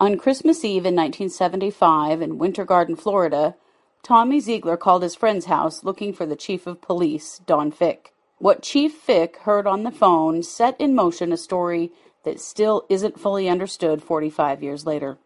On 0.00 0.16
Christmas 0.16 0.64
Eve 0.64 0.86
in 0.86 0.94
1975 0.94 2.22
in 2.22 2.38
Winter 2.38 2.64
Garden, 2.64 2.94
Florida, 2.94 3.56
Tommy 4.04 4.38
Ziegler 4.38 4.76
called 4.76 5.02
his 5.02 5.16
friend's 5.16 5.46
house 5.46 5.82
looking 5.82 6.12
for 6.12 6.24
the 6.24 6.36
chief 6.36 6.68
of 6.68 6.80
police, 6.80 7.40
Don 7.46 7.72
Ficke. 7.72 8.12
What 8.38 8.62
Chief 8.62 8.94
Ficke 8.96 9.38
heard 9.38 9.66
on 9.66 9.82
the 9.82 9.90
phone 9.90 10.44
set 10.44 10.80
in 10.80 10.94
motion 10.94 11.32
a 11.32 11.36
story 11.36 11.90
that 12.22 12.38
still 12.38 12.86
isn't 12.88 13.18
fully 13.18 13.48
understood 13.48 14.00
45 14.00 14.62
years 14.62 14.86
later. 14.86 15.18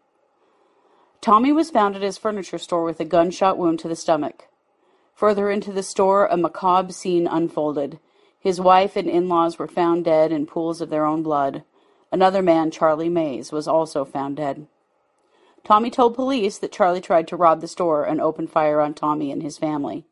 Tommy 1.20 1.52
was 1.52 1.70
found 1.70 1.94
at 1.94 2.00
his 2.00 2.16
furniture 2.16 2.56
store 2.56 2.84
with 2.84 2.98
a 2.98 3.04
gunshot 3.04 3.58
wound 3.58 3.78
to 3.80 3.88
the 3.88 3.94
stomach. 3.94 4.48
Further 5.14 5.50
into 5.50 5.70
the 5.70 5.82
store, 5.82 6.26
a 6.28 6.38
macabre 6.38 6.94
scene 6.94 7.26
unfolded. 7.26 7.98
His 8.40 8.58
wife 8.58 8.96
and 8.96 9.10
in 9.10 9.28
laws 9.28 9.58
were 9.58 9.68
found 9.68 10.06
dead 10.06 10.32
in 10.32 10.46
pools 10.46 10.80
of 10.80 10.88
their 10.88 11.04
own 11.04 11.22
blood. 11.22 11.62
Another 12.12 12.42
man, 12.42 12.70
Charlie 12.70 13.08
Mays, 13.08 13.50
was 13.50 13.66
also 13.66 14.04
found 14.04 14.36
dead. 14.36 14.66
Tommy 15.64 15.90
told 15.90 16.14
police 16.14 16.58
that 16.58 16.70
Charlie 16.70 17.00
tried 17.00 17.26
to 17.28 17.36
rob 17.36 17.60
the 17.62 17.68
store 17.68 18.04
and 18.04 18.20
opened 18.20 18.50
fire 18.50 18.80
on 18.80 18.92
Tommy 18.92 19.32
and 19.32 19.42
his 19.42 19.56
family. 19.56 20.04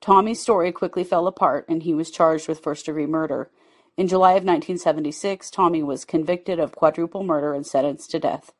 Tommy's 0.00 0.40
story 0.40 0.72
quickly 0.72 1.04
fell 1.04 1.26
apart 1.26 1.66
and 1.68 1.82
he 1.82 1.92
was 1.92 2.10
charged 2.10 2.48
with 2.48 2.60
first 2.60 2.86
degree 2.86 3.06
murder. 3.06 3.50
In 3.96 4.08
July 4.08 4.30
of 4.30 4.44
1976, 4.44 5.50
Tommy 5.50 5.82
was 5.82 6.04
convicted 6.04 6.58
of 6.58 6.74
quadruple 6.74 7.24
murder 7.24 7.52
and 7.52 7.66
sentenced 7.66 8.10
to 8.12 8.20
death. 8.20 8.52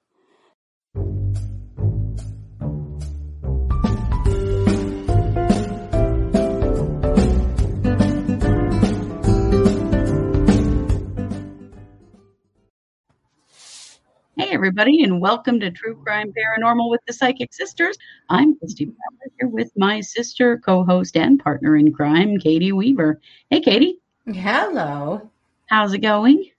Hey, 14.48 14.54
everybody, 14.54 15.02
and 15.02 15.20
welcome 15.20 15.60
to 15.60 15.70
True 15.70 15.94
Crime 15.94 16.32
Paranormal 16.32 16.88
with 16.88 17.02
the 17.06 17.12
Psychic 17.12 17.52
Sisters. 17.52 17.98
I'm 18.30 18.58
Christy 18.58 18.86
Bradley 18.86 19.34
here 19.38 19.46
with 19.46 19.70
my 19.76 20.00
sister, 20.00 20.56
co 20.56 20.84
host, 20.84 21.18
and 21.18 21.38
partner 21.38 21.76
in 21.76 21.92
crime, 21.92 22.38
Katie 22.38 22.72
Weaver. 22.72 23.20
Hey, 23.50 23.60
Katie. 23.60 24.00
Hello. 24.24 25.30
How's 25.66 25.92
it 25.92 25.98
going? 25.98 26.50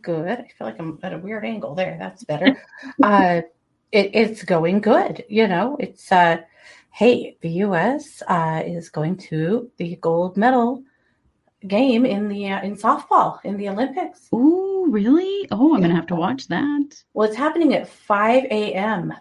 Good. 0.00 0.38
I 0.38 0.48
feel 0.56 0.66
like 0.66 0.80
I'm 0.80 0.98
at 1.02 1.12
a 1.12 1.18
weird 1.18 1.44
angle 1.44 1.74
there. 1.74 1.98
That's 1.98 2.24
better. 2.24 2.62
uh, 3.02 3.42
it, 3.92 4.10
it's 4.14 4.42
going 4.42 4.80
good. 4.80 5.22
You 5.28 5.46
know, 5.46 5.76
it's, 5.78 6.10
uh, 6.10 6.38
hey, 6.92 7.36
the 7.42 7.50
U.S. 7.50 8.22
Uh, 8.26 8.62
is 8.64 8.88
going 8.88 9.18
to 9.18 9.70
the 9.76 9.96
gold 9.96 10.38
medal 10.38 10.82
game 11.68 12.04
in 12.06 12.28
the 12.28 12.50
uh, 12.50 12.62
in 12.62 12.76
softball 12.76 13.38
in 13.44 13.56
the 13.56 13.68
Olympics. 13.68 14.28
Ooh, 14.34 14.86
really? 14.88 15.48
Oh, 15.50 15.74
I'm 15.74 15.80
gonna 15.80 15.94
have 15.94 16.06
to 16.08 16.14
watch 16.14 16.48
that. 16.48 17.02
Well, 17.14 17.28
it's 17.28 17.36
happening 17.36 17.74
at 17.74 17.88
5 17.88 18.44
a.m. 18.44 19.12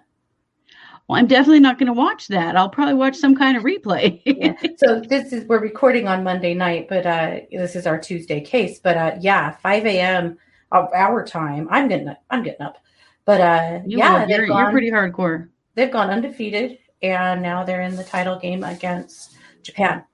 Well, 1.07 1.19
I'm 1.19 1.27
definitely 1.27 1.59
not 1.59 1.77
going 1.77 1.87
to 1.87 1.93
watch 1.93 2.29
that. 2.29 2.55
I'll 2.55 2.69
probably 2.69 2.93
watch 2.93 3.17
some 3.17 3.35
kind 3.35 3.57
of 3.57 3.63
replay. 3.63 4.21
yeah. 4.25 4.53
So 4.77 5.01
this 5.01 5.33
is 5.33 5.43
we're 5.49 5.59
recording 5.59 6.07
on 6.07 6.23
Monday 6.23 6.53
night, 6.53 6.87
but 6.87 7.05
uh, 7.05 7.39
this 7.51 7.75
is 7.75 7.85
our 7.85 7.99
Tuesday 7.99 8.39
case. 8.39 8.79
But 8.79 8.95
uh, 8.97 9.15
yeah, 9.19 9.51
5 9.57 9.85
a.m. 9.85 10.37
of 10.71 10.87
our 10.95 11.25
time. 11.25 11.67
I'm 11.69 11.89
getting 11.89 12.07
up. 12.07 12.23
I'm 12.29 12.41
getting 12.41 12.65
up. 12.65 12.77
But 13.25 13.41
uh, 13.41 13.79
You 13.85 13.97
yeah, 13.97 14.23
are, 14.23 14.29
you're, 14.29 14.39
they've 14.39 14.47
you're 14.47 14.71
pretty 14.71 14.91
hardcore. 14.91 15.49
they've 15.75 15.91
gone 15.91 16.09
undefeated, 16.09 16.77
and 17.01 17.41
now 17.41 17.65
they're 17.65 17.81
in 17.81 17.97
the 17.97 18.03
title 18.05 18.39
game 18.39 18.63
against 18.63 19.35
Japan. 19.61 20.05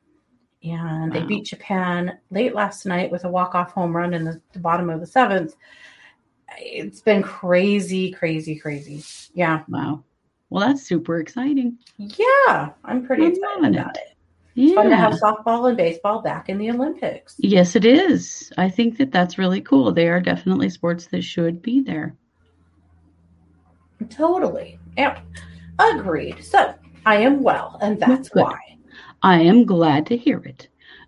And 0.64 1.12
they 1.14 1.24
beat 1.24 1.46
Japan 1.46 2.18
late 2.32 2.54
last 2.54 2.86
night 2.86 3.12
with 3.12 3.24
a 3.24 3.30
walk-off 3.30 3.72
home 3.72 3.96
run 3.96 4.14
in 4.14 4.26
the, 4.26 4.42
the 4.52 4.60
bottom 4.60 4.90
of 4.90 5.00
the 5.00 5.08
seventh. 5.08 5.56
It's 6.58 7.02
been 7.02 7.22
crazy, 7.24 8.12
crazy, 8.12 8.58
crazy. 8.58 9.04
Yeah, 9.34 9.64
Wow. 9.70 10.04
Well, 10.50 10.68
that's 10.68 10.82
super 10.82 11.20
exciting. 11.20 11.78
yeah, 11.98 12.70
I'm 12.84 13.06
pretty 13.06 13.26
I'm 13.26 13.32
excited 13.34 13.76
about 13.76 13.98
it. 13.98 14.02
it. 14.02 14.16
It's 14.62 14.74
fun 14.74 14.90
to 14.90 14.96
have 14.96 15.14
softball 15.14 15.70
and 15.70 15.78
baseball 15.78 16.22
back 16.22 16.50
in 16.50 16.58
the 16.58 16.72
Olympics. 16.72 17.36
Yes, 17.38 17.76
it 17.76 17.86
is. 17.86 18.52
I 18.58 18.68
think 18.68 18.98
that 18.98 19.12
that's 19.12 19.38
really 19.38 19.62
cool. 19.62 19.92
They 19.94 20.10
are 20.10 20.20
definitely 20.20 20.70
sports 20.70 21.06
that 21.08 21.22
should 21.24 21.62
be 21.62 21.82
there. 21.82 22.16
Totally. 24.10 24.80
Yeah. 24.98 25.22
Agreed. 25.78 26.44
So 26.44 26.74
I 27.06 27.18
am 27.18 27.42
well, 27.44 27.78
and 27.82 28.00
that's 28.00 28.30
why. 28.34 28.58
I 29.24 29.42
am 29.42 29.66
glad 29.66 30.06
to 30.08 30.18
hear 30.18 30.40
it. 30.40 30.68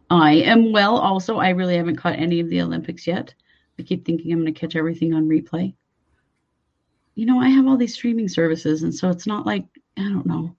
I 0.10 0.34
am 0.34 0.72
well 0.72 0.98
also. 0.98 1.38
I 1.38 1.50
really 1.50 1.78
haven't 1.78 1.96
caught 1.96 2.16
any 2.20 2.40
of 2.40 2.50
the 2.50 2.62
Olympics 2.62 3.08
yet. 3.08 3.34
I 3.80 3.84
keep 3.84 4.06
thinking 4.06 4.32
I'm 4.32 4.42
going 4.42 4.54
to 4.54 4.60
catch 4.60 4.76
everything 4.76 5.14
on 5.14 5.28
replay. 5.30 5.74
You 7.16 7.26
know, 7.26 7.40
I 7.40 7.50
have 7.50 7.68
all 7.68 7.78
these 7.78 7.94
streaming 7.94 8.28
services, 8.28 8.84
and 8.84 8.94
so 8.94 9.10
it's 9.10 9.28
not 9.28 9.46
like, 9.46 9.66
I 9.98 10.02
don't 10.04 10.26
know, 10.26 10.56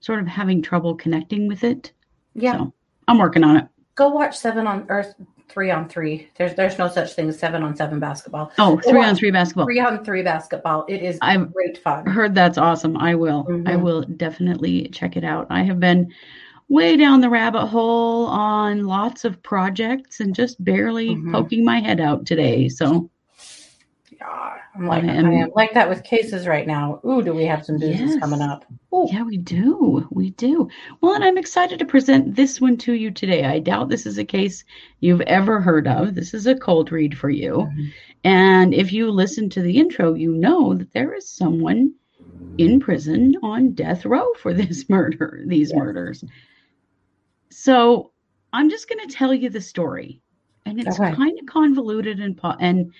sort 0.00 0.20
of 0.20 0.26
having 0.26 0.62
trouble 0.62 0.94
connecting 0.94 1.48
with 1.48 1.64
it. 1.64 1.92
Yeah. 2.34 2.58
So 2.58 2.74
I'm 3.08 3.18
working 3.18 3.44
on 3.44 3.56
it. 3.56 3.66
Go 3.94 4.08
watch 4.08 4.36
seven 4.36 4.66
on 4.66 4.86
or 4.88 5.04
three 5.48 5.70
on 5.70 5.88
three. 5.88 6.28
There's 6.36 6.54
there's 6.54 6.78
no 6.78 6.88
such 6.88 7.14
thing 7.14 7.28
as 7.28 7.38
seven 7.38 7.62
on 7.62 7.74
seven 7.76 7.98
basketball. 7.98 8.52
Oh, 8.58 8.78
three 8.78 9.02
on 9.02 9.16
three 9.16 9.30
basketball. 9.30 9.64
Three 9.64 9.80
on 9.80 10.04
three 10.04 10.22
basketball. 10.22 10.84
It 10.88 11.02
is 11.02 11.18
I've 11.22 11.52
great 11.52 11.78
fun. 11.78 12.06
I 12.06 12.10
heard 12.10 12.34
that's 12.34 12.58
awesome. 12.58 12.96
I 12.96 13.14
will. 13.14 13.46
I 13.66 13.72
Mhm. 13.72 13.82
will 13.82 14.02
definitely 14.02 14.88
check 14.88 15.16
it 15.16 15.24
out. 15.24 15.46
I 15.50 15.62
have 15.62 15.80
been 15.80 16.12
way 16.68 16.96
down 16.96 17.20
the 17.20 17.30
rabbit 17.30 17.66
hole 17.66 18.26
on 18.26 18.84
lots 18.84 19.24
of 19.24 19.42
projects 19.42 20.20
and 20.20 20.34
just 20.34 20.62
barely 20.64 21.10
Mhm. 21.14 21.32
poking 21.32 21.64
my 21.64 21.78
head 21.80 22.00
out 22.00 22.26
today. 22.26 22.68
So 22.68 23.08
Yeah, 24.18 24.54
I'm 24.74 24.86
like 24.86 25.04
I 25.04 25.08
I 25.08 25.12
am- 25.14 25.26
am, 25.26 25.50
like 25.54 25.74
that 25.74 25.88
with 25.88 26.02
cases 26.02 26.46
right 26.48 26.66
now. 26.66 27.00
Ooh, 27.04 27.22
do 27.22 27.32
we 27.34 27.44
have 27.44 27.64
some 27.64 27.78
business 27.78 28.12
Yes. 28.12 28.18
coming 28.18 28.40
up? 28.40 28.64
Ooh. 28.94 29.06
yeah, 29.12 29.22
we 29.22 29.36
do. 29.36 30.06
We 30.10 30.30
do. 30.30 30.68
Well, 31.00 31.14
and 31.14 31.22
I'm 31.22 31.36
excited 31.38 31.78
to 31.78 31.84
present 31.84 32.34
this 32.34 32.60
one 32.60 32.76
to 32.78 32.94
you 32.94 33.10
today. 33.10 33.44
I 33.44 33.58
doubt 33.58 33.90
this 33.90 34.06
is 34.06 34.16
a 34.18 34.24
case 34.24 34.64
you've 35.00 35.20
ever 35.22 35.60
heard 35.60 35.86
of. 35.86 36.14
This 36.14 36.32
is 36.34 36.46
a 36.46 36.54
cold 36.56 36.90
read 36.92 37.16
for 37.16 37.28
you. 37.30 37.68
Mhm. 37.70 37.88
And 38.24 38.74
if 38.74 38.92
you 38.92 39.10
listen 39.10 39.50
to 39.50 39.60
the 39.62 39.76
intro, 39.76 40.14
you 40.14 40.32
know 40.32 40.72
that 40.74 40.92
there 40.92 41.12
is 41.14 41.28
someone 41.28 41.92
in 42.58 42.80
prison 42.80 43.34
on 43.42 43.72
death 43.72 44.06
row 44.06 44.26
for 44.38 44.54
this 44.54 44.88
murder, 44.88 45.42
these 45.46 45.70
Yes. 45.70 45.78
murders. 45.78 46.24
So 47.50 48.12
I'm 48.52 48.70
just 48.70 48.88
going 48.88 49.06
to 49.06 49.12
tell 49.14 49.34
you 49.34 49.50
the 49.50 49.60
story, 49.60 50.20
and 50.64 50.80
it's 50.80 50.98
Okay. 51.00 51.00
kind 51.00 51.36
of 51.38 51.46
convoluted 51.46 52.20
and 52.20 52.38
and 52.60 52.92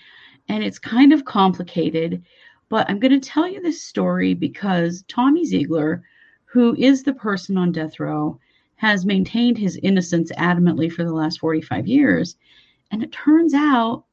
and 0.48 0.64
it's 0.64 0.78
kind 0.80 1.12
of 1.12 1.24
complicated. 1.24 2.24
But 2.68 2.88
I'm 2.90 2.98
going 2.98 3.18
to 3.20 3.28
tell 3.28 3.46
you 3.48 3.60
this 3.62 3.82
story 3.82 4.34
because 4.34 5.04
Tommy 5.08 5.44
Ziegler, 5.44 6.02
who 6.46 6.74
is 6.76 7.02
the 7.04 7.14
person 7.14 7.56
on 7.56 7.72
death 7.72 8.00
row, 8.00 8.40
has 8.76 9.06
maintained 9.06 9.58
his 9.58 9.78
innocence 9.82 10.32
adamantly 10.32 10.90
for 10.90 11.04
the 11.04 11.14
last 11.14 11.38
45 11.40 11.86
years. 11.86 12.36
And 12.90 13.02
it 13.02 13.12
turns 13.12 13.54
out 13.54 14.04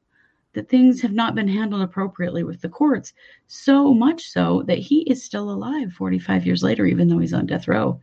that 0.54 0.68
things 0.68 1.00
have 1.02 1.12
not 1.12 1.34
been 1.34 1.48
handled 1.48 1.82
appropriately 1.82 2.44
with 2.44 2.60
the 2.60 2.68
courts, 2.68 3.12
so 3.48 3.92
much 3.92 4.30
so 4.30 4.62
that 4.66 4.78
he 4.78 5.00
is 5.02 5.22
still 5.24 5.50
alive 5.50 5.92
45 5.92 6.46
years 6.46 6.62
later, 6.62 6.86
even 6.86 7.08
though 7.08 7.18
he's 7.18 7.34
on 7.34 7.46
death 7.46 7.66
row, 7.68 8.00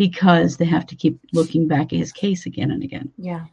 because 0.00 0.56
they 0.56 0.64
have 0.64 0.86
to 0.86 0.96
keep 0.96 1.20
looking 1.34 1.68
back 1.68 1.92
at 1.92 1.98
his 1.98 2.10
case 2.10 2.46
again 2.46 2.70
and 2.70 2.82
again. 2.82 3.12
Yeah. 3.18 3.44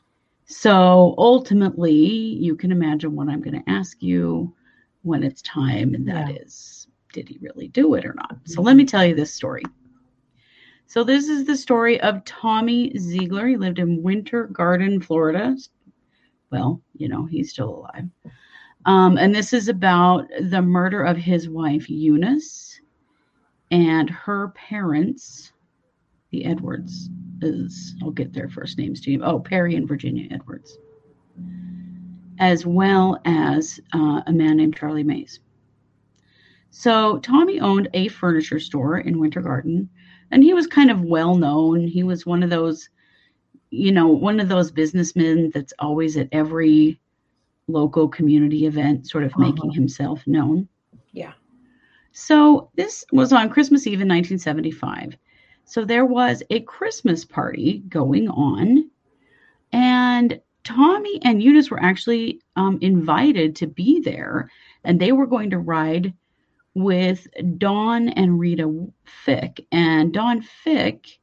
So 0.46 1.14
ultimately, 1.18 1.94
you 1.94 2.56
can 2.56 2.72
imagine 2.72 3.18
what 3.18 3.28
I'm 3.28 3.42
going 3.42 3.62
to 3.62 3.70
ask 3.70 4.02
you 4.02 4.56
when 5.02 5.24
it's 5.24 5.42
time, 5.42 5.94
and 5.94 6.08
that 6.08 6.30
is, 6.42 6.88
Yeah. 6.88 7.16
did 7.16 7.28
he 7.28 7.38
really 7.42 7.68
do 7.68 7.96
it 7.96 8.06
or 8.06 8.14
not? 8.14 8.38
So 8.46 8.62
let 8.62 8.78
me 8.78 8.86
tell 8.86 9.06
you 9.06 9.14
this 9.14 9.34
story. 9.34 9.64
So 10.86 11.04
this 11.04 11.28
is 11.28 11.44
the 11.44 11.58
story 11.58 12.00
of 12.00 12.24
Tommy 12.24 12.98
Ziegler. 12.98 13.48
He 13.48 13.58
lived 13.58 13.80
in 13.80 14.02
Winter 14.02 14.46
Garden, 14.48 15.02
Florida. 15.02 15.58
Well, 16.50 16.82
you 16.96 17.10
know, 17.10 17.26
he's 17.26 17.52
still 17.52 17.76
alive. 17.76 18.06
Um, 18.86 19.18
and 19.18 19.36
this 19.36 19.52
is 19.52 19.68
about 19.68 20.30
the 20.40 20.62
murder 20.62 21.04
of 21.04 21.18
his 21.18 21.50
wife, 21.50 21.90
Eunice, 21.90 22.80
and 23.70 24.10
her 24.10 24.54
parents, 24.56 25.52
the 26.32 26.46
Edwards. 26.46 27.10
Is 27.42 27.96
I'll 28.02 28.10
get 28.10 28.34
their 28.34 28.50
first 28.50 28.80
names 28.80 29.00
to 29.02 29.12
you. 29.12 29.24
Oh, 29.24 29.40
Perry 29.40 29.76
and 29.76 29.88
Virginia 29.88 30.28
Edwards, 30.32 30.76
as 32.40 32.66
well 32.66 33.20
as 33.26 33.80
uh, 33.94 34.22
a 34.26 34.34
man 34.34 34.58
named 34.58 34.76
Charlie 34.76 35.04
Mays. 35.04 35.40
So 36.70 37.20
Tommy 37.20 37.60
owned 37.60 37.90
a 37.94 38.08
furniture 38.08 38.60
store 38.60 38.98
in 39.00 39.20
Winter 39.20 39.42
Garden, 39.42 39.88
and 40.32 40.44
he 40.44 40.54
was 40.56 40.66
kind 40.68 40.92
of 40.92 41.02
well 41.02 41.36
known. 41.36 41.88
He 41.88 42.04
was 42.04 42.26
one 42.26 42.42
of 42.44 42.50
those, 42.50 42.90
you 43.70 43.92
know, 43.92 44.08
one 44.08 44.40
of 44.40 44.50
those 44.50 44.72
businessmen 44.72 45.52
that's 45.54 45.74
always 45.80 46.18
at 46.18 46.30
every 46.32 47.00
local 47.68 48.08
community 48.08 48.66
event, 48.66 49.08
sort 49.08 49.24
of 49.24 49.38
making 49.38 49.62
Uh-huh. 49.70 49.74
himself 49.74 50.26
known. 50.26 50.68
Yeah. 51.12 51.34
So 52.14 52.72
this 52.76 53.06
was 53.12 53.32
on 53.32 53.50
Christmas 53.50 53.86
Eve 53.86 54.02
in 54.02 54.08
1975. 54.08 55.18
So 55.68 55.84
there 55.84 56.06
was 56.06 56.42
a 56.50 56.62
Christmas 56.62 57.26
party 57.26 57.84
going 57.90 58.30
on, 58.30 58.90
and 59.74 60.40
Tommy 60.64 61.20
and 61.24 61.44
Eunice 61.44 61.70
were 61.70 61.84
actually 61.84 62.42
um, 62.56 62.80
invited 62.82 63.58
to 63.58 63.68
be 63.68 64.00
there, 64.00 64.50
and 64.86 65.00
they 65.00 65.12
were 65.12 65.28
going 65.28 65.50
to 65.50 65.60
ride 65.60 66.14
with 66.74 67.28
Don 67.58 68.08
and 68.10 68.40
Rita 68.40 68.88
Ficke. 69.26 69.66
And 69.74 70.14
Don 70.14 70.42
Ficke 70.42 71.18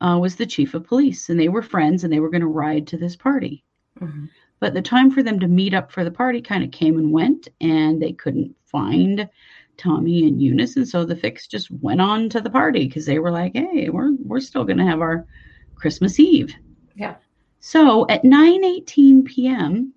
uh, 0.00 0.18
was 0.20 0.36
the 0.36 0.46
chief 0.46 0.72
of 0.72 0.86
police, 0.86 1.28
and 1.28 1.38
they 1.38 1.50
were 1.50 1.62
friends 1.62 2.02
and 2.02 2.10
they 2.10 2.20
were 2.20 2.30
going 2.30 2.40
to 2.40 2.46
ride 2.46 2.86
to 2.88 2.96
this 2.96 3.14
party. 3.14 3.62
Mm-hmm. 4.00 4.26
But 4.58 4.72
the 4.72 4.80
time 4.80 5.10
for 5.10 5.22
them 5.22 5.38
to 5.40 5.48
meet 5.48 5.74
up 5.74 5.92
for 5.92 6.02
the 6.02 6.10
party 6.10 6.40
kind 6.40 6.64
of 6.64 6.70
came 6.70 6.96
and 6.96 7.12
went, 7.12 7.48
and 7.60 8.00
they 8.00 8.12
couldn't 8.12 8.56
find 8.64 9.28
Tommy 9.76 10.26
and 10.26 10.40
Eunice, 10.40 10.76
and 10.76 10.88
so 10.88 11.04
the 11.04 11.16
fix 11.16 11.46
just 11.46 11.70
went 11.70 12.00
on 12.00 12.28
to 12.30 12.40
the 12.40 12.50
party 12.50 12.86
because 12.86 13.06
they 13.06 13.18
were 13.18 13.30
like, 13.30 13.54
"Hey, 13.54 13.88
we're 13.88 14.12
we're 14.24 14.40
still 14.40 14.64
going 14.64 14.78
to 14.78 14.84
have 14.84 15.00
our 15.00 15.26
Christmas 15.74 16.18
Eve." 16.18 16.54
Yeah. 16.94 17.16
So 17.60 18.06
at 18.08 18.22
9:18 18.22 19.24
p.m., 19.24 19.92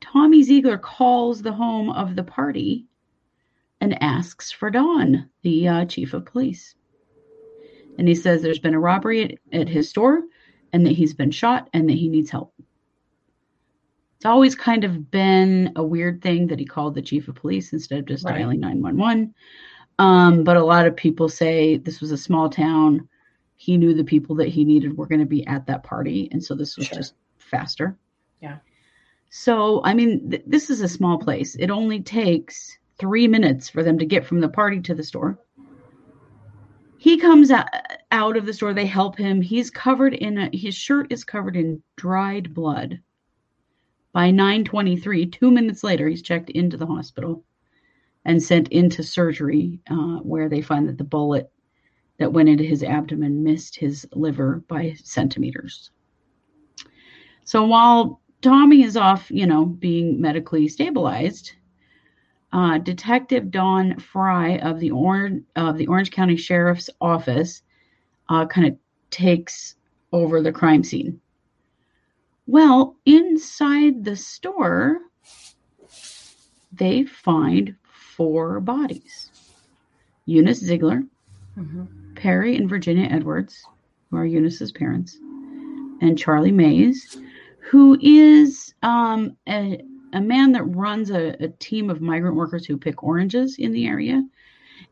Tommy 0.00 0.42
Ziegler 0.42 0.78
calls 0.78 1.42
the 1.42 1.52
home 1.52 1.90
of 1.90 2.16
the 2.16 2.24
party 2.24 2.86
and 3.80 4.02
asks 4.02 4.50
for 4.50 4.70
Don, 4.70 5.28
the 5.42 5.68
uh, 5.68 5.84
chief 5.84 6.14
of 6.14 6.24
police. 6.24 6.74
And 7.98 8.08
he 8.08 8.14
says 8.14 8.42
there's 8.42 8.58
been 8.58 8.74
a 8.74 8.80
robbery 8.80 9.24
at, 9.24 9.60
at 9.60 9.68
his 9.68 9.88
store 9.88 10.22
and 10.72 10.86
that 10.86 10.92
he's 10.92 11.14
been 11.14 11.30
shot 11.30 11.68
and 11.72 11.88
that 11.88 11.94
he 11.94 12.08
needs 12.08 12.30
help. 12.30 12.54
It's 14.18 14.26
always 14.26 14.56
kind 14.56 14.82
of 14.82 15.12
been 15.12 15.72
a 15.76 15.82
weird 15.84 16.20
thing 16.20 16.48
that 16.48 16.58
he 16.58 16.64
called 16.64 16.96
the 16.96 17.02
chief 17.02 17.28
of 17.28 17.36
police 17.36 17.72
instead 17.72 18.00
of 18.00 18.06
just 18.06 18.24
right. 18.24 18.38
dialing 18.38 18.58
911. 18.58 19.32
Um, 20.00 20.42
but 20.42 20.56
a 20.56 20.64
lot 20.64 20.86
of 20.86 20.96
people 20.96 21.28
say 21.28 21.76
this 21.76 22.00
was 22.00 22.10
a 22.10 22.18
small 22.18 22.50
town. 22.50 23.08
He 23.58 23.76
knew 23.76 23.94
the 23.94 24.02
people 24.02 24.34
that 24.34 24.48
he 24.48 24.64
needed 24.64 24.96
were 24.96 25.06
going 25.06 25.20
to 25.20 25.24
be 25.24 25.46
at 25.46 25.68
that 25.68 25.84
party. 25.84 26.28
And 26.32 26.42
so 26.42 26.56
this 26.56 26.76
was 26.76 26.88
sure. 26.88 26.98
just 26.98 27.14
faster. 27.38 27.96
Yeah. 28.40 28.56
So, 29.30 29.82
I 29.84 29.94
mean, 29.94 30.30
th- 30.30 30.42
this 30.48 30.68
is 30.68 30.80
a 30.80 30.88
small 30.88 31.18
place. 31.18 31.54
It 31.54 31.70
only 31.70 32.00
takes 32.00 32.76
three 32.98 33.28
minutes 33.28 33.68
for 33.68 33.84
them 33.84 34.00
to 34.00 34.04
get 34.04 34.26
from 34.26 34.40
the 34.40 34.48
party 34.48 34.80
to 34.80 34.96
the 34.96 35.04
store. 35.04 35.38
He 36.96 37.18
comes 37.18 37.52
out, 37.52 37.68
out 38.10 38.36
of 38.36 38.46
the 38.46 38.52
store. 38.52 38.74
They 38.74 38.86
help 38.86 39.16
him. 39.16 39.40
He's 39.40 39.70
covered 39.70 40.14
in 40.14 40.38
a, 40.38 40.50
his 40.52 40.74
shirt 40.74 41.12
is 41.12 41.22
covered 41.22 41.54
in 41.54 41.80
dried 41.94 42.52
blood. 42.52 42.98
By 44.18 44.32
9:23, 44.32 45.26
two 45.26 45.48
minutes 45.48 45.84
later, 45.84 46.08
he's 46.08 46.22
checked 46.22 46.50
into 46.50 46.76
the 46.76 46.86
hospital 46.88 47.44
and 48.24 48.42
sent 48.42 48.66
into 48.70 49.04
surgery, 49.04 49.78
uh, 49.88 50.16
where 50.16 50.48
they 50.48 50.60
find 50.60 50.88
that 50.88 50.98
the 50.98 51.04
bullet 51.04 51.52
that 52.18 52.32
went 52.32 52.48
into 52.48 52.64
his 52.64 52.82
abdomen 52.82 53.44
missed 53.44 53.76
his 53.76 54.08
liver 54.12 54.64
by 54.66 54.94
centimeters. 55.04 55.92
So 57.44 57.64
while 57.64 58.20
Tommy 58.42 58.82
is 58.82 58.96
off, 58.96 59.30
you 59.30 59.46
know, 59.46 59.64
being 59.64 60.20
medically 60.20 60.66
stabilized, 60.66 61.52
uh, 62.52 62.78
Detective 62.78 63.52
Don 63.52 64.00
Frye 64.00 64.58
of 64.58 64.80
the 64.80 64.90
Orange 64.90 65.44
of 65.54 65.78
the 65.78 65.86
Orange 65.86 66.10
County 66.10 66.36
Sheriff's 66.36 66.90
Office 67.00 67.62
uh, 68.28 68.46
kind 68.46 68.66
of 68.66 68.76
takes 69.10 69.76
over 70.10 70.42
the 70.42 70.50
crime 70.50 70.82
scene. 70.82 71.20
Well, 72.48 72.96
inside 73.04 74.04
the 74.04 74.16
store, 74.16 75.00
they 76.72 77.04
find 77.04 77.76
four 77.82 78.60
bodies 78.60 79.30
Eunice 80.24 80.60
Ziegler, 80.60 81.02
mm-hmm. 81.58 81.84
Perry 82.14 82.56
and 82.56 82.66
Virginia 82.66 83.06
Edwards, 83.10 83.62
who 84.10 84.16
are 84.16 84.24
Eunice's 84.24 84.72
parents, 84.72 85.18
and 86.00 86.18
Charlie 86.18 86.50
Mays, 86.50 87.18
who 87.58 87.98
is 88.00 88.72
um, 88.82 89.36
a, 89.46 89.82
a 90.14 90.20
man 90.20 90.52
that 90.52 90.64
runs 90.64 91.10
a, 91.10 91.36
a 91.44 91.48
team 91.48 91.90
of 91.90 92.00
migrant 92.00 92.34
workers 92.34 92.64
who 92.64 92.78
pick 92.78 93.02
oranges 93.02 93.56
in 93.58 93.72
the 93.72 93.86
area 93.86 94.26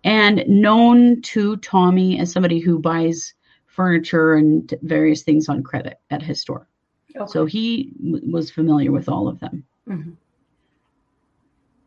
and 0.04 0.44
known 0.46 1.22
to 1.22 1.56
Tommy 1.56 2.18
as 2.18 2.30
somebody 2.30 2.58
who 2.58 2.78
buys 2.78 3.32
furniture 3.64 4.34
and 4.34 4.74
various 4.82 5.22
things 5.22 5.48
on 5.48 5.62
credit 5.62 5.98
at 6.10 6.20
his 6.20 6.38
store. 6.38 6.68
Okay. 7.16 7.30
So 7.30 7.46
he 7.46 7.92
w- 8.04 8.30
was 8.30 8.50
familiar 8.50 8.92
with 8.92 9.08
all 9.08 9.28
of 9.28 9.40
them. 9.40 9.64
Mm-hmm. 9.88 10.12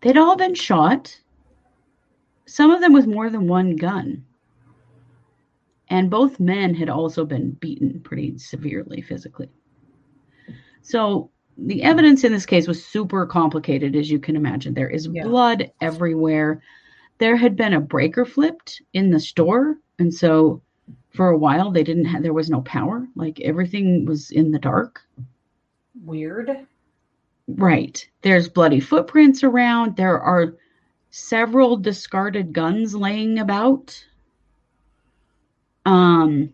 They'd 0.02 0.18
all 0.18 0.36
been 0.36 0.56
shot, 0.56 1.16
some 2.46 2.72
of 2.72 2.82
them 2.82 2.94
with 2.94 3.06
more 3.06 3.30
than 3.30 3.48
one 3.48 3.76
gun. 3.76 4.26
And 5.90 6.10
both 6.10 6.40
men 6.40 6.74
had 6.74 6.90
also 6.90 7.26
been 7.26 7.52
beaten 7.52 8.00
pretty 8.00 8.38
severely 8.38 9.02
physically. 9.02 9.50
So 10.82 11.32
the 11.58 11.84
evidence 11.84 12.24
in 12.24 12.32
this 12.32 12.46
case 12.46 12.68
was 12.68 12.84
super 12.84 13.26
complicated, 13.26 13.96
as 13.96 14.10
you 14.10 14.20
can 14.20 14.36
imagine. 14.36 14.74
There 14.74 14.90
is 14.90 15.08
yeah. 15.12 15.24
blood 15.24 15.72
everywhere. 15.82 16.62
There 17.18 17.36
had 17.36 17.56
been 17.56 17.74
a 17.74 17.82
breaker 17.82 18.24
flipped 18.24 18.82
in 18.94 19.10
the 19.10 19.20
store. 19.20 19.78
And 19.98 20.14
so 20.14 20.62
for 21.12 21.30
a 21.30 21.38
while 21.38 21.72
they 21.72 21.84
didn't 21.84 22.06
have 22.06 22.24
there 22.24 22.34
was 22.34 22.50
no 22.50 22.62
power. 22.62 23.08
Like 23.16 23.40
everything 23.42 24.06
was 24.06 24.32
in 24.32 24.52
the 24.52 24.60
dark. 24.60 25.02
Weird. 26.04 26.66
Right. 27.48 28.08
There's 28.22 28.48
bloody 28.48 28.80
footprints 28.80 29.44
around. 29.44 29.96
There 29.96 30.20
are 30.20 30.56
several 31.10 31.78
discarded 31.78 32.54
guns 32.54 32.96
laying 32.96 33.40
about. 33.40 34.06
Um 35.86 36.54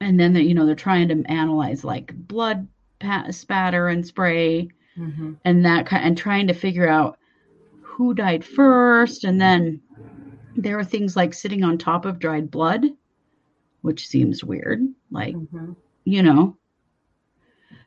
and 0.00 0.18
then 0.18 0.34
you 0.36 0.54
know 0.54 0.66
they're 0.66 0.74
trying 0.74 1.08
to 1.08 1.30
analyze 1.30 1.84
like 1.84 2.14
blood 2.28 2.66
pat- 2.98 3.34
spatter 3.34 3.88
and 3.88 4.06
spray 4.06 4.68
mm-hmm. 4.96 5.32
and 5.44 5.64
that 5.64 5.86
kind 5.86 6.04
and 6.04 6.18
trying 6.18 6.46
to 6.46 6.54
figure 6.54 6.88
out 6.88 7.18
who 7.82 8.14
died 8.14 8.44
first 8.44 9.24
and 9.24 9.40
then 9.40 9.80
there 10.58 10.78
are 10.78 10.84
things 10.84 11.14
like 11.14 11.32
sitting 11.32 11.62
on 11.62 11.78
top 11.78 12.04
of 12.04 12.18
dried 12.18 12.50
blood, 12.50 12.84
which 13.82 14.08
seems 14.08 14.42
weird. 14.42 14.82
Like, 15.10 15.36
mm-hmm. 15.36 15.72
you 16.04 16.22
know. 16.22 16.56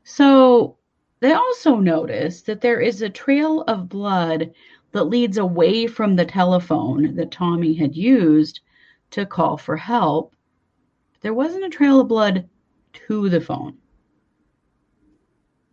So 0.06 0.78
they 1.20 1.34
also 1.34 1.76
noticed 1.78 2.46
that 2.46 2.62
there 2.62 2.80
is 2.80 3.02
a 3.02 3.10
trail 3.10 3.64
of 3.64 3.90
blood 3.90 4.54
that 4.94 5.04
leads 5.04 5.38
away 5.38 5.86
from 5.86 6.16
the 6.16 6.26
telephone 6.26 7.14
that 7.16 7.32
Tommy 7.32 7.74
had 7.74 7.96
used 7.96 8.62
to 9.12 9.26
call 9.26 9.58
for 9.58 9.76
help. 9.76 10.34
There 11.20 11.34
wasn't 11.34 11.66
a 11.66 11.70
trail 11.70 12.00
of 12.00 12.08
blood 12.08 12.50
to 13.08 13.28
the 13.28 13.42
phone 13.42 13.78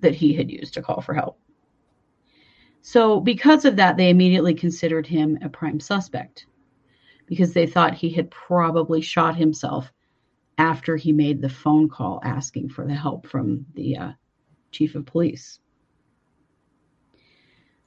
that 0.00 0.17
he 0.17 0.33
had 0.35 0.50
used 0.50 0.75
to 0.75 0.83
call 0.83 1.00
for 1.00 1.15
help. 1.15 1.39
So, 2.83 3.21
because 3.21 3.65
of 3.65 3.77
that, 3.77 3.97
they 3.97 4.11
immediately 4.11 4.55
considered 4.55 5.06
him 5.06 5.39
a 5.43 5.49
prime 5.49 5.79
suspect 5.81 6.47
because 7.28 7.52
they 7.52 7.66
thought 7.66 7.94
he 7.94 8.11
had 8.11 8.30
probably 8.30 9.00
shot 9.00 9.37
himself 9.37 9.92
after 10.56 10.97
he 10.97 11.12
made 11.12 11.40
the 11.40 11.49
phone 11.49 11.88
call 11.88 12.20
asking 12.25 12.68
for 12.68 12.85
the 12.85 12.94
help 12.94 13.26
from 13.26 13.64
the 13.75 13.97
uh, 13.97 14.12
chief 14.73 14.94
of 14.94 15.06
police. 15.06 15.61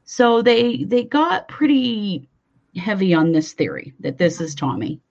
So 0.03 0.41
they 0.41 0.83
they 0.83 1.03
got 1.03 1.47
pretty 1.47 2.29
heavy 2.75 3.13
on 3.13 3.31
this 3.31 3.53
theory 3.53 3.93
that 3.99 4.17
this 4.17 4.39
is 4.39 4.55
Tommy. 4.55 5.01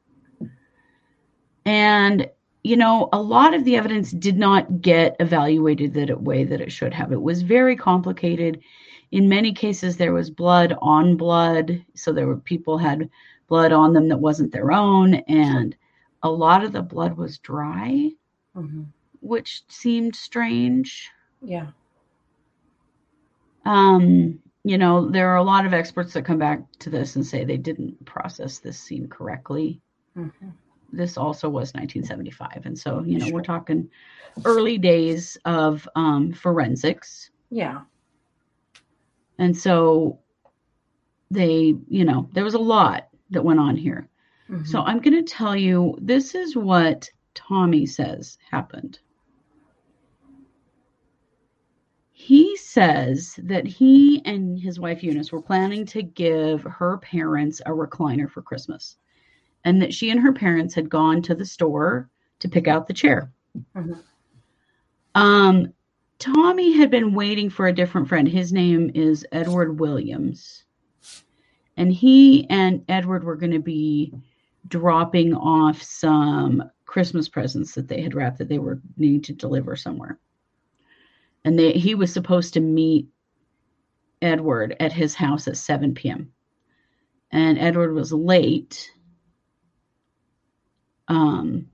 And 1.64 2.28
you 2.62 2.76
know, 2.76 3.08
a 3.12 3.20
lot 3.20 3.54
of 3.54 3.64
the 3.64 3.76
evidence 3.76 4.10
did 4.10 4.37
not 4.37 4.82
get 4.82 5.16
evaluated 5.18 5.94
that 5.94 6.22
way 6.22 6.44
that 6.44 6.60
it 6.60 6.70
should 6.70 6.92
have. 6.92 7.12
It 7.12 7.22
was 7.22 7.42
very 7.42 7.75
complicated. 7.75 8.60
In 9.12 9.28
many 9.28 9.52
cases, 9.52 9.96
there 9.96 10.12
was 10.12 10.30
blood 10.30 10.76
on 10.82 11.16
blood, 11.16 11.82
so 11.94 12.12
there 12.12 12.26
were 12.26 12.37
people 12.37 12.76
had 12.76 13.08
blood 13.50 13.73
on 13.73 13.92
them 13.92 14.09
that 14.09 14.16
wasn't 14.16 14.52
their 14.52 14.73
own. 14.73 15.14
And 15.14 15.76
a 16.23 16.30
lot 16.30 16.64
of 16.64 16.73
the 16.73 16.80
blood 16.80 17.16
was 17.16 17.38
dry, 17.38 18.12
mm-hmm. 18.57 18.85
which 19.21 19.64
seemed 19.69 20.16
strange. 20.16 21.11
Yeah. 21.42 21.66
Um, 23.66 24.38
you 24.62 24.78
know, 24.78 25.11
there 25.11 25.28
are 25.28 25.37
a 25.37 25.42
lot 25.42 25.66
of 25.66 25.75
experts 25.75 26.12
that 26.12 26.25
come 26.25 26.38
back 26.38 26.62
to 26.78 26.90
this 26.90 27.16
and 27.16 27.26
say 27.26 27.45
they 27.45 27.57
didn't 27.57 28.02
process 28.07 28.59
this 28.59 28.78
scene 28.78 29.09
correctly. 29.09 29.80
Mm-hmm. 30.16 30.50
This 30.92 31.16
also 31.16 31.49
was 31.49 31.75
1975. 31.75 32.66
And 32.66 32.78
so, 32.78 33.02
you 33.02 33.19
know, 33.19 33.26
sure. 33.26 33.35
we're 33.35 33.42
talking 33.42 33.90
early 34.45 34.78
days 34.78 35.37
of 35.45 35.88
um, 35.97 36.33
forensics. 36.33 37.30
Yeah. 37.50 37.80
And 39.38 39.57
so 39.57 40.21
they, 41.30 41.75
you 41.88 42.04
know, 42.04 42.28
there 42.33 42.45
was 42.45 42.54
a 42.54 42.59
lot 42.59 43.10
that 43.30 43.44
went 43.44 43.60
on 43.60 43.76
here. 43.76 44.08
Mm-hmm. 44.50 44.64
So 44.64 44.80
I'm 44.82 45.00
going 45.00 45.25
to 45.25 45.32
tell 45.32 45.56
you 45.56 45.96
this 46.00 46.34
is 46.34 46.56
what 46.56 47.08
Tommy 47.34 47.87
says 47.87 48.38
happened. 48.50 48.99
He 52.12 52.56
says 52.56 53.38
that 53.44 53.66
he 53.66 54.22
and 54.26 54.58
his 54.58 54.78
wife 54.78 55.02
Eunice 55.02 55.32
were 55.32 55.40
planning 55.40 55.87
to 55.87 56.02
give 56.02 56.62
her 56.62 56.99
parents 56.99 57.60
a 57.64 57.70
recliner 57.70 58.30
for 58.30 58.42
Christmas, 58.42 58.96
and 59.64 59.80
that 59.80 59.94
she 59.94 60.10
and 60.10 60.20
her 60.20 60.32
parents 60.32 60.75
had 60.75 60.90
gone 60.90 61.22
to 61.22 61.34
the 61.34 61.46
store 61.46 62.10
to 62.40 62.49
pick 62.49 62.68
out 62.68 62.87
the 62.87 62.92
chair. 62.92 63.32
Mm-hmm. 63.75 63.94
Um, 65.14 65.72
Tommy 66.18 66.72
had 66.72 66.90
been 66.90 67.14
waiting 67.14 67.49
for 67.49 67.68
a 67.68 67.72
different 67.72 68.06
friend. 68.06 68.28
His 68.28 68.52
name 68.52 68.90
is 68.94 69.26
Edward 69.32 69.80
Williams 69.80 70.64
And 71.80 71.90
he 71.90 72.46
and 72.50 72.84
Edward 72.90 73.25
were 73.25 73.37
going 73.37 73.52
to 73.52 73.58
be 73.58 74.12
dropping 74.68 75.32
off 75.32 75.82
some 75.82 76.62
Christmas 76.84 77.26
presents 77.26 77.75
that 77.75 77.88
they 77.88 78.02
had 78.02 78.14
wrapped 78.14 78.37
that 78.37 78.50
they 78.50 78.58
were 78.58 78.82
needing 78.99 79.22
to 79.22 79.32
deliver 79.32 79.75
somewhere. 79.76 80.18
And 81.42 81.58
they, 81.58 81.72
he 81.72 81.94
was 81.94 82.12
supposed 82.12 82.52
to 82.52 82.60
meet 82.60 83.08
Edward 84.20 84.76
at 84.78 84.92
his 84.92 85.14
house 85.14 85.49
at 85.49 85.56
7 85.56 85.94
p.m. 85.94 86.30
And 87.32 87.58
Edward 87.58 87.94
was 87.94 88.12
late. 88.12 88.92
Um, 91.08 91.66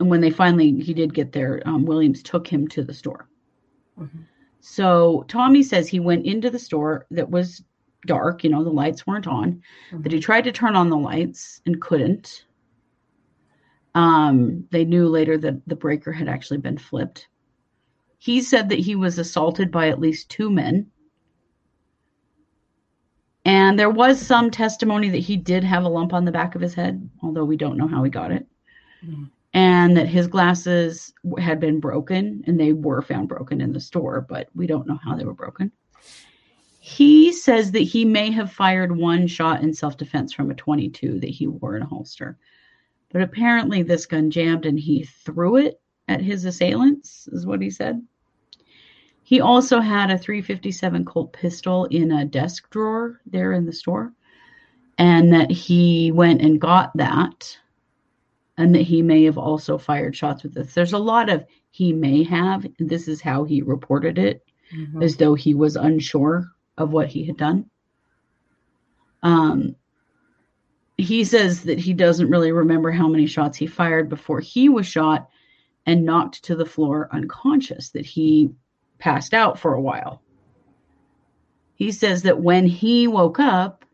and 0.00 0.10
when 0.10 0.20
they 0.20 0.30
finally 0.30 0.82
he 0.82 0.92
did 0.92 1.14
get 1.14 1.32
there, 1.32 1.62
um, 1.64 1.86
Williams 1.86 2.22
took 2.22 2.46
him 2.46 2.68
to 2.68 2.84
the 2.84 2.92
store. 2.92 3.26
Mm-hmm. 3.98 4.18
So 4.60 5.24
Tommy 5.28 5.62
says 5.62 5.88
he 5.88 5.98
went 5.98 6.26
into 6.26 6.50
the 6.50 6.58
store 6.58 7.06
that 7.10 7.30
was 7.30 7.62
dark, 8.06 8.44
you 8.44 8.50
know, 8.50 8.64
the 8.64 8.70
lights 8.70 9.06
weren't 9.06 9.26
on, 9.26 9.62
mm-hmm. 9.90 10.02
that 10.02 10.12
he 10.12 10.20
tried 10.20 10.44
to 10.44 10.52
turn 10.52 10.76
on 10.76 10.88
the 10.88 10.96
lights 10.96 11.60
and 11.66 11.80
couldn't. 11.80 12.44
Um, 13.94 14.64
they 14.70 14.84
knew 14.84 15.08
later 15.08 15.36
that 15.38 15.66
the 15.66 15.76
breaker 15.76 16.12
had 16.12 16.28
actually 16.28 16.58
been 16.58 16.78
flipped. 16.78 17.28
He 18.18 18.42
said 18.42 18.68
that 18.68 18.78
he 18.78 18.94
was 18.94 19.18
assaulted 19.18 19.70
by 19.70 19.88
at 19.88 20.00
least 20.00 20.28
two 20.28 20.50
men. 20.50 20.90
And 23.44 23.78
there 23.78 23.90
was 23.90 24.20
some 24.20 24.50
testimony 24.50 25.08
that 25.08 25.18
he 25.18 25.36
did 25.36 25.64
have 25.64 25.84
a 25.84 25.88
lump 25.88 26.12
on 26.12 26.24
the 26.24 26.32
back 26.32 26.54
of 26.54 26.60
his 26.60 26.74
head, 26.74 27.08
although 27.22 27.44
we 27.44 27.56
don't 27.56 27.78
know 27.78 27.88
how 27.88 28.02
he 28.02 28.10
got 28.10 28.30
it. 28.30 28.46
Mm-hmm. 29.04 29.24
And 29.54 29.96
that 29.96 30.06
his 30.06 30.26
glasses 30.26 31.14
had 31.38 31.58
been 31.58 31.80
broken, 31.80 32.44
and 32.46 32.60
they 32.60 32.74
were 32.74 33.00
found 33.00 33.28
broken 33.28 33.60
in 33.60 33.72
the 33.72 33.80
store, 33.80 34.20
but 34.20 34.48
we 34.54 34.66
don't 34.66 34.86
know 34.86 34.98
how 35.02 35.16
they 35.16 35.24
were 35.24 35.32
broken. 35.32 35.72
He 36.80 37.32
says 37.32 37.72
that 37.72 37.80
he 37.80 38.04
may 38.04 38.30
have 38.30 38.52
fired 38.52 38.96
one 38.96 39.26
shot 39.26 39.62
in 39.62 39.74
self 39.74 39.96
defense 39.96 40.32
from 40.32 40.50
a 40.50 40.54
22 40.54 41.20
that 41.20 41.30
he 41.30 41.46
wore 41.46 41.76
in 41.76 41.82
a 41.82 41.86
holster. 41.86 42.38
But 43.10 43.22
apparently, 43.22 43.82
this 43.82 44.06
gun 44.06 44.30
jammed 44.30 44.64
and 44.64 44.78
he 44.78 45.02
threw 45.02 45.56
it 45.56 45.80
at 46.06 46.20
his 46.20 46.44
assailants, 46.44 47.28
is 47.28 47.46
what 47.46 47.60
he 47.60 47.70
said. 47.70 48.02
He 49.22 49.40
also 49.40 49.80
had 49.80 50.10
a 50.10 50.18
357 50.18 51.04
Colt 51.04 51.32
pistol 51.32 51.84
in 51.86 52.12
a 52.12 52.24
desk 52.24 52.70
drawer 52.70 53.20
there 53.26 53.52
in 53.52 53.66
the 53.66 53.72
store, 53.72 54.12
and 54.96 55.32
that 55.32 55.50
he 55.50 56.12
went 56.12 56.40
and 56.40 56.60
got 56.60 56.96
that, 56.96 57.58
and 58.56 58.74
that 58.74 58.82
he 58.82 59.02
may 59.02 59.24
have 59.24 59.36
also 59.36 59.78
fired 59.78 60.16
shots 60.16 60.42
with 60.42 60.54
this. 60.54 60.74
There's 60.74 60.94
a 60.94 60.98
lot 60.98 61.28
of 61.28 61.44
he 61.70 61.92
may 61.92 62.22
have, 62.22 62.66
this 62.78 63.08
is 63.08 63.20
how 63.20 63.44
he 63.44 63.62
reported 63.62 64.16
it, 64.18 64.44
mm-hmm. 64.74 65.02
as 65.02 65.16
though 65.16 65.34
he 65.34 65.54
was 65.54 65.76
unsure 65.76 66.48
of 66.78 66.90
what 66.90 67.08
he 67.08 67.24
had 67.24 67.36
done. 67.36 67.68
Um, 69.22 69.76
he 70.96 71.24
says 71.24 71.62
that 71.64 71.78
he 71.78 71.92
doesn't 71.92 72.30
really 72.30 72.52
remember 72.52 72.90
how 72.90 73.08
many 73.08 73.26
shots 73.26 73.56
he 73.58 73.66
fired 73.66 74.08
before 74.08 74.40
he 74.40 74.68
was 74.68 74.86
shot 74.86 75.28
and 75.86 76.04
knocked 76.04 76.44
to 76.44 76.56
the 76.56 76.66
floor 76.66 77.08
unconscious, 77.12 77.90
that 77.90 78.06
he 78.06 78.50
passed 78.98 79.34
out 79.34 79.58
for 79.58 79.74
a 79.74 79.80
while. 79.80 80.22
He 81.74 81.92
says 81.92 82.22
that 82.22 82.40
when 82.40 82.66
he 82.66 83.06
woke 83.06 83.38
up, 83.38 83.84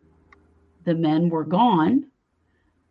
the 0.84 0.94
men 0.94 1.28
were 1.28 1.44
gone 1.44 2.06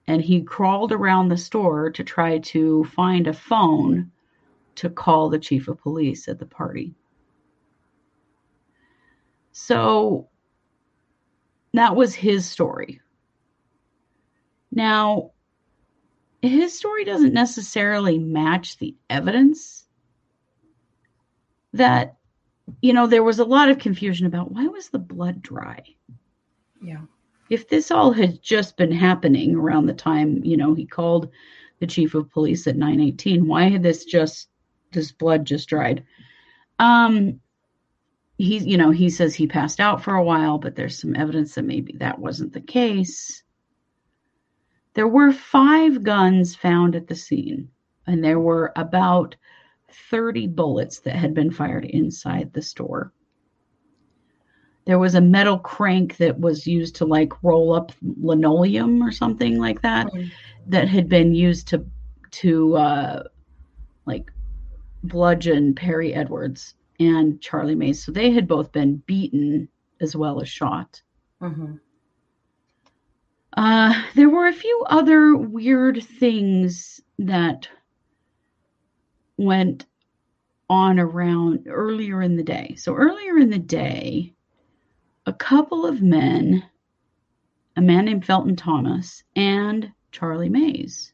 and 0.08 0.22
he 0.22 0.42
crawled 0.42 0.92
around 0.92 1.30
the 1.30 1.38
store 1.38 1.90
to 1.92 2.04
try 2.04 2.38
to 2.40 2.84
find 2.86 3.28
a 3.28 3.34
phone 3.34 4.12
to 4.76 4.90
call 4.90 5.30
the 5.30 5.40
chief 5.40 5.68
of 5.68 5.82
police 5.82 6.28
at 6.28 6.40
the 6.40 6.46
party. 6.46 6.94
So 9.54 10.30
that 11.74 11.96
was 11.96 12.14
his 12.14 12.50
story. 12.50 13.00
Now, 14.72 15.32
his 16.42 16.78
story 16.78 17.06
doesn't 17.06 17.34
necessarily 17.34 18.18
match 18.18 18.78
the 18.78 18.96
evidence 19.10 19.86
that, 21.72 22.18
you 22.82 22.94
know, 22.94 23.08
there 23.08 23.24
was 23.24 23.40
a 23.40 23.46
lot 23.46 23.70
of 23.70 23.78
confusion 23.78 24.26
about 24.26 24.52
why 24.52 24.66
was 24.66 24.90
the 24.90 25.00
blood 25.00 25.42
dry? 25.42 25.84
Yeah. 26.82 27.02
If 27.50 27.70
this 27.70 27.92
all 27.92 28.12
had 28.12 28.42
just 28.42 28.76
been 28.76 28.92
happening 28.92 29.56
around 29.56 29.86
the 29.86 29.94
time, 29.94 30.44
you 30.44 30.58
know, 30.58 30.74
he 30.74 30.86
called 30.86 31.30
the 31.80 31.88
chief 31.88 32.16
of 32.16 32.32
police 32.32 32.66
at 32.66 32.76
918, 32.76 33.48
why 33.48 33.70
had 33.70 33.84
this 33.84 34.04
just, 34.04 34.50
this 34.92 35.12
blood 35.12 35.46
just 35.46 35.70
dried? 35.70 36.04
Um, 36.80 37.40
he 38.38 38.58
you 38.58 38.78
know 38.78 38.92
he 38.92 39.10
says 39.10 39.36
he 39.36 39.48
passed 39.48 39.80
out 39.80 40.04
for 40.04 40.16
a 40.16 40.24
while 40.24 40.58
but 40.58 40.76
there's 40.76 41.00
some 41.00 41.16
evidence 41.16 41.56
that 41.56 41.66
maybe 41.66 41.94
that 41.98 42.20
wasn't 42.20 42.54
the 42.54 42.62
case. 42.62 43.44
There 44.96 45.08
were 45.08 45.32
five 45.32 46.04
guns 46.04 46.56
found 46.56 46.96
at 46.96 47.08
the 47.08 47.16
scene 47.16 47.70
and 48.06 48.24
there 48.24 48.40
were 48.40 48.72
about 48.76 49.36
30 50.10 50.48
bullets 50.48 51.00
that 51.00 51.16
had 51.16 51.34
been 51.34 51.52
fired 51.52 51.86
inside 51.86 52.52
the 52.54 52.62
store. 52.62 53.12
There 54.86 55.00
was 55.00 55.16
a 55.16 55.22
metal 55.22 55.58
crank 55.58 56.18
that 56.18 56.40
was 56.40 56.68
used 56.68 56.96
to 56.98 57.06
like 57.06 57.32
roll 57.42 57.74
up 57.74 57.92
linoleum 58.02 59.02
or 59.02 59.12
something 59.12 59.58
like 59.58 59.82
that 59.82 60.08
mm-hmm. 60.08 60.28
that 60.68 60.88
had 60.88 61.08
been 61.08 61.34
used 61.34 61.68
to 61.70 61.86
to 62.32 62.76
uh 62.76 63.24
like 64.06 64.32
bludgeon 65.04 65.76
perry 65.76 66.14
edwards 66.14 66.74
and 67.00 67.42
Charlie 67.42 67.76
Mays. 67.76 68.04
So 68.04 68.12
they 68.12 68.32
had 68.32 68.48
both 68.48 68.72
been 68.72 68.98
beaten 69.06 69.70
as 70.02 70.16
well 70.16 70.42
as 70.42 70.50
shot. 70.50 71.02
Mm-hmm. 71.42 71.76
Uh, 73.56 74.04
there 74.16 74.30
were 74.30 74.48
a 74.48 74.54
few 74.54 74.84
other 74.88 75.36
weird 75.36 76.04
things 76.04 77.02
that 77.20 77.68
went 79.38 79.86
on 80.70 81.00
around 81.00 81.68
earlier 81.68 82.22
in 82.22 82.36
the 82.36 82.44
day. 82.44 82.76
So 82.78 82.96
earlier 82.96 83.38
in 83.38 83.50
the 83.50 83.60
day, 83.60 84.34
a 85.26 85.34
couple 85.34 85.86
of 85.86 86.02
men, 86.02 86.64
a 87.76 87.82
man 87.82 88.06
named 88.06 88.26
Felton 88.26 88.56
Thomas 88.56 89.24
and 89.36 89.92
Charlie 90.12 90.50
Mays, 90.50 91.14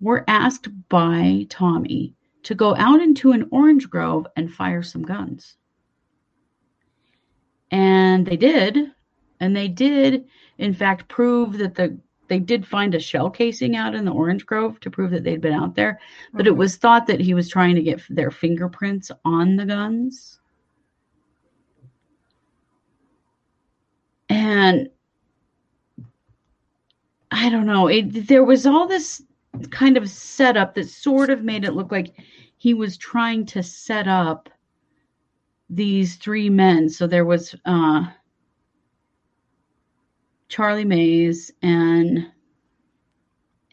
were 0.00 0.24
asked 0.28 0.68
by 0.88 1.46
Tommy 1.48 2.14
to 2.44 2.54
go 2.54 2.74
out 2.76 3.00
into 3.00 3.32
an 3.32 3.48
orange 3.50 3.88
grove 3.88 4.26
and 4.36 4.52
fire 4.52 4.82
some 4.82 5.02
guns. 5.02 5.56
And 7.70 8.26
they 8.26 8.36
did. 8.36 8.92
And 9.40 9.56
they 9.56 9.68
did, 9.68 10.26
in 10.58 10.74
fact, 10.74 11.08
prove 11.08 11.58
that 11.58 11.74
the 11.74 11.98
they 12.28 12.38
did 12.38 12.66
find 12.66 12.94
a 12.94 13.00
shell 13.00 13.28
casing 13.28 13.76
out 13.76 13.94
in 13.94 14.06
the 14.06 14.12
orange 14.12 14.46
grove 14.46 14.80
to 14.80 14.90
prove 14.90 15.10
that 15.10 15.22
they'd 15.22 15.42
been 15.42 15.52
out 15.52 15.74
there. 15.74 16.00
But 16.32 16.46
it 16.46 16.56
was 16.56 16.76
thought 16.76 17.06
that 17.08 17.20
he 17.20 17.34
was 17.34 17.46
trying 17.46 17.74
to 17.74 17.82
get 17.82 18.00
their 18.08 18.30
fingerprints 18.30 19.10
on 19.24 19.56
the 19.56 19.66
guns. 19.66 20.40
And 24.30 24.88
I 27.30 27.50
don't 27.50 27.66
know. 27.66 27.88
It, 27.88 28.28
there 28.28 28.44
was 28.44 28.64
all 28.64 28.86
this 28.86 29.22
kind 29.70 29.96
of 29.96 30.08
setup 30.08 30.74
that 30.74 30.88
sort 30.88 31.30
of 31.30 31.42
made 31.42 31.64
it 31.64 31.74
look 31.74 31.92
like 31.92 32.14
he 32.56 32.74
was 32.74 32.96
trying 32.96 33.44
to 33.46 33.62
set 33.62 34.08
up 34.08 34.48
these 35.68 36.16
three 36.16 36.50
men. 36.50 36.88
So 36.88 37.06
there 37.06 37.24
was 37.24 37.54
uh, 37.64 38.04
Charlie 40.48 40.84
Mays 40.84 41.50
and 41.62 42.30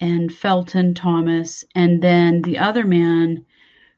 and 0.01 0.33
Felton 0.33 0.93
Thomas, 0.93 1.65
and 1.75 2.01
then 2.01 2.41
the 2.43 2.57
other 2.57 2.86
man 2.86 3.45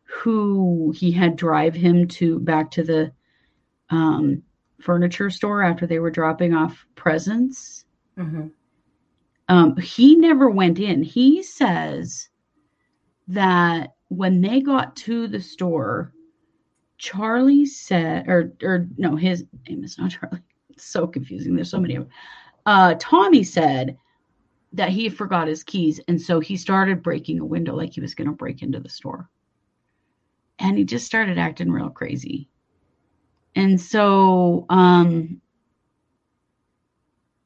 who 0.03 0.91
he 0.95 1.11
had 1.11 1.35
drive 1.35 1.75
him 1.75 2.07
to 2.07 2.39
back 2.39 2.71
to 2.71 2.83
the 2.83 3.11
um, 3.91 4.41
furniture 4.79 5.29
store 5.29 5.61
after 5.61 5.85
they 5.85 5.99
were 5.99 6.09
dropping 6.09 6.55
off 6.55 6.85
presents. 6.95 7.85
Mm-hmm. 8.17 8.47
Um, 9.51 9.75
he 9.75 10.15
never 10.15 10.49
went 10.49 10.79
in. 10.79 11.03
He 11.03 11.43
says 11.43 12.29
that 13.27 13.95
when 14.07 14.39
they 14.39 14.61
got 14.61 14.95
to 14.95 15.27
the 15.27 15.41
store, 15.41 16.13
Charlie 16.97 17.65
said, 17.65 18.29
or 18.29 18.53
or 18.63 18.87
no, 18.97 19.17
his 19.17 19.43
name 19.67 19.83
is 19.83 19.97
not 19.97 20.11
Charlie. 20.11 20.39
It's 20.69 20.85
so 20.85 21.05
confusing. 21.05 21.53
There's 21.53 21.69
so 21.69 21.81
many 21.81 21.95
of 21.95 22.03
them. 22.03 22.11
Uh, 22.65 22.95
Tommy 22.97 23.43
said 23.43 23.97
that 24.71 24.87
he 24.87 25.09
forgot 25.09 25.49
his 25.49 25.65
keys, 25.65 25.99
and 26.07 26.21
so 26.21 26.39
he 26.39 26.55
started 26.55 27.03
breaking 27.03 27.41
a 27.41 27.45
window 27.45 27.75
like 27.75 27.93
he 27.93 27.99
was 27.99 28.15
going 28.15 28.29
to 28.29 28.33
break 28.33 28.61
into 28.61 28.79
the 28.79 28.87
store, 28.87 29.29
and 30.59 30.77
he 30.77 30.85
just 30.85 31.05
started 31.05 31.37
acting 31.37 31.69
real 31.69 31.89
crazy. 31.89 32.47
And 33.55 33.81
so, 33.81 34.65
um, 34.69 35.41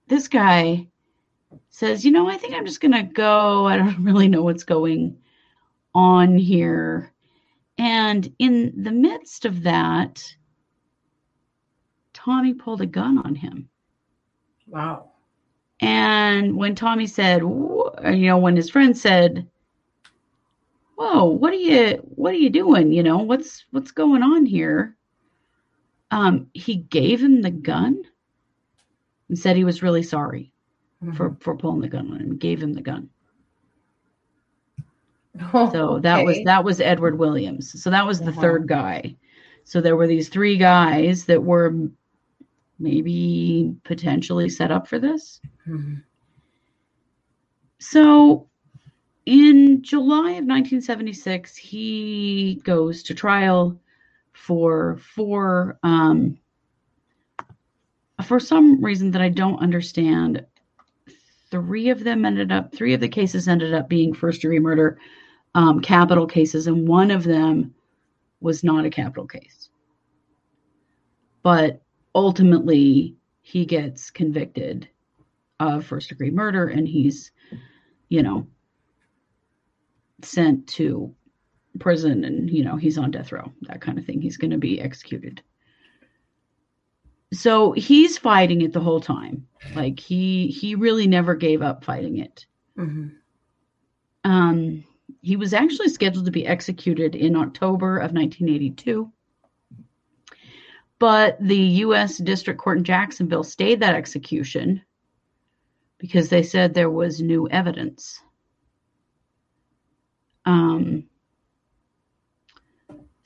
this 0.08 0.28
guy 0.28 0.90
says, 1.70 2.06
you 2.06 2.12
know, 2.12 2.30
I 2.30 2.38
think 2.38 2.54
I'm 2.54 2.66
just 2.66 2.82
going 2.82 2.94
to 2.94 3.04
go. 3.04 3.66
I 3.66 3.78
don't 3.78 4.04
really 4.04 4.28
know 4.28 4.44
what's 4.44 4.64
going 4.64 5.18
on 5.94 6.38
here. 6.38 7.12
And 7.78 8.34
in 8.40 8.84
the 8.84 8.92
midst 8.92 9.46
of 9.46 9.64
that, 9.64 10.24
Tommy 12.14 12.54
pulled 12.54 12.82
a 12.82 12.86
gun 12.86 13.18
on 13.20 13.36
him. 13.36 13.70
Wow. 14.68 15.12
And 15.82 16.56
when 16.56 16.76
Tommy 16.76 17.08
said, 17.08 17.42
you 17.42 18.28
know, 18.28 18.38
when 18.38 18.56
his 18.56 18.70
friend 18.70 18.98
said, 18.98 19.48
"Whoa, 20.96 21.26
what 21.26 21.52
are 21.52 21.58
you, 21.58 21.98
what 22.16 22.34
are 22.34 22.38
you 22.38 22.50
doing? 22.50 22.94
You 22.94 23.04
know, 23.04 23.18
what's 23.18 23.66
what's 23.72 23.92
going 23.92 24.24
on 24.24 24.46
here?" 24.46 24.96
Um, 26.12 26.48
he 26.54 26.76
gave 26.78 27.22
him 27.22 27.42
the 27.42 27.52
gun 27.52 28.02
and 29.28 29.38
said 29.38 29.58
he 29.58 29.66
was 29.66 29.84
really 29.84 30.04
sorry 30.04 30.54
mm-hmm. 31.04 31.16
for 31.16 31.36
for 31.40 31.56
pulling 31.56 31.82
the 31.82 31.88
gun 31.88 32.12
on 32.12 32.20
him. 32.20 32.38
Gave 32.38 32.62
him 32.62 32.74
the 32.74 32.82
gun. 32.82 33.10
Oh, 35.54 35.70
so 35.70 35.90
okay. 35.90 36.02
that 36.04 36.24
was 36.24 36.40
that 36.46 36.64
was 36.64 36.80
Edward 36.80 37.20
Williams. 37.20 37.84
So 37.84 37.90
that 37.90 38.08
was 38.08 38.20
the 38.20 38.30
uh-huh. 38.30 38.40
third 38.40 38.68
guy. 38.70 39.18
So 39.66 39.82
there 39.82 39.98
were 39.98 40.08
these 40.08 40.30
three 40.30 40.58
guys 40.58 41.26
that 41.26 41.44
were 41.44 41.76
maybe 42.80 43.76
potentially 43.84 44.48
set 44.48 44.72
up 44.72 44.88
for 44.88 44.98
this. 44.98 45.42
Mm-hmm. 45.68 45.96
So 47.80 48.48
in 49.26 49.82
July 49.82 50.32
of 50.32 50.46
1976, 50.46 51.56
he 51.58 52.62
goes 52.64 53.04
to 53.04 53.14
trial 53.14 53.80
for 54.34 54.98
for 54.98 55.80
um, 55.84 56.38
for 58.24 58.40
some 58.40 58.84
reason 58.84 59.12
that 59.12 59.22
I 59.22 59.30
don't 59.30 59.60
understand. 59.60 60.46
Three 61.56 61.88
of 61.90 62.04
them 62.04 62.26
ended 62.26 62.52
up, 62.52 62.76
three 62.76 62.94
of 62.94 63.00
the 63.00 63.08
cases 63.08 63.48
ended 63.48 63.74
up 63.74 63.88
being 63.88 64.14
first 64.14 64.42
degree 64.42 64.60
murder 64.60 64.98
um, 65.54 65.80
capital 65.80 66.28
cases, 66.28 66.68
and 66.68 66.86
one 66.86 67.12
of 67.12 67.24
them 67.24 67.74
was 68.42 68.62
not 68.62 68.84
a 68.84 68.90
capital 68.90 69.26
case. 69.26 69.70
But 71.44 71.82
ultimately, 72.14 73.16
he 73.42 73.66
gets 73.66 74.12
convicted 74.12 74.90
of 75.62 75.86
first 75.86 76.10
degree 76.10 76.30
murder 76.30 76.68
and 76.68 76.86
he's, 76.86 77.32
you 78.10 78.22
know, 78.22 78.46
sent 80.24 80.68
to 80.68 81.16
prison 81.80 82.26
and, 82.26 82.50
you 82.50 82.66
know, 82.66 82.76
he's 82.76 82.98
on 82.98 83.12
death 83.12 83.32
row, 83.32 83.50
that 83.62 83.80
kind 83.80 83.98
of 83.98 84.06
thing. 84.06 84.22
He's 84.22 84.36
going 84.36 84.52
to 84.52 84.58
be 84.58 84.82
executed. 84.82 85.42
So 87.36 87.72
he's 87.74 88.18
fighting 88.18 88.62
it 88.62 88.74
the 88.74 88.80
whole 88.80 89.02
time. 89.02 89.48
Like 89.74 90.00
he 90.00 90.48
he 90.48 90.76
really 90.76 91.08
never 91.08 91.36
gave 91.36 91.62
up 91.62 91.84
fighting 91.84 92.18
it. 92.18 92.46
Mm-hmm. 92.78 93.10
Um, 94.24 94.84
he 95.22 95.36
was 95.36 95.54
actually 95.54 95.90
scheduled 95.90 96.26
to 96.26 96.32
be 96.32 96.48
executed 96.48 97.16
in 97.16 97.36
October 97.36 97.98
of 97.98 98.12
1982. 98.12 99.12
But 100.98 101.38
the 101.42 101.58
U.S. 101.58 102.18
District 102.18 102.60
Court 102.60 102.78
in 102.78 102.84
Jacksonville 102.84 103.44
stayed 103.44 103.82
that 103.82 103.96
execution 103.96 104.82
because 105.98 106.30
they 106.30 106.44
said 106.44 106.74
there 106.74 106.90
was 106.90 107.22
new 107.22 107.50
evidence. 107.50 108.22
Um, 110.46 111.06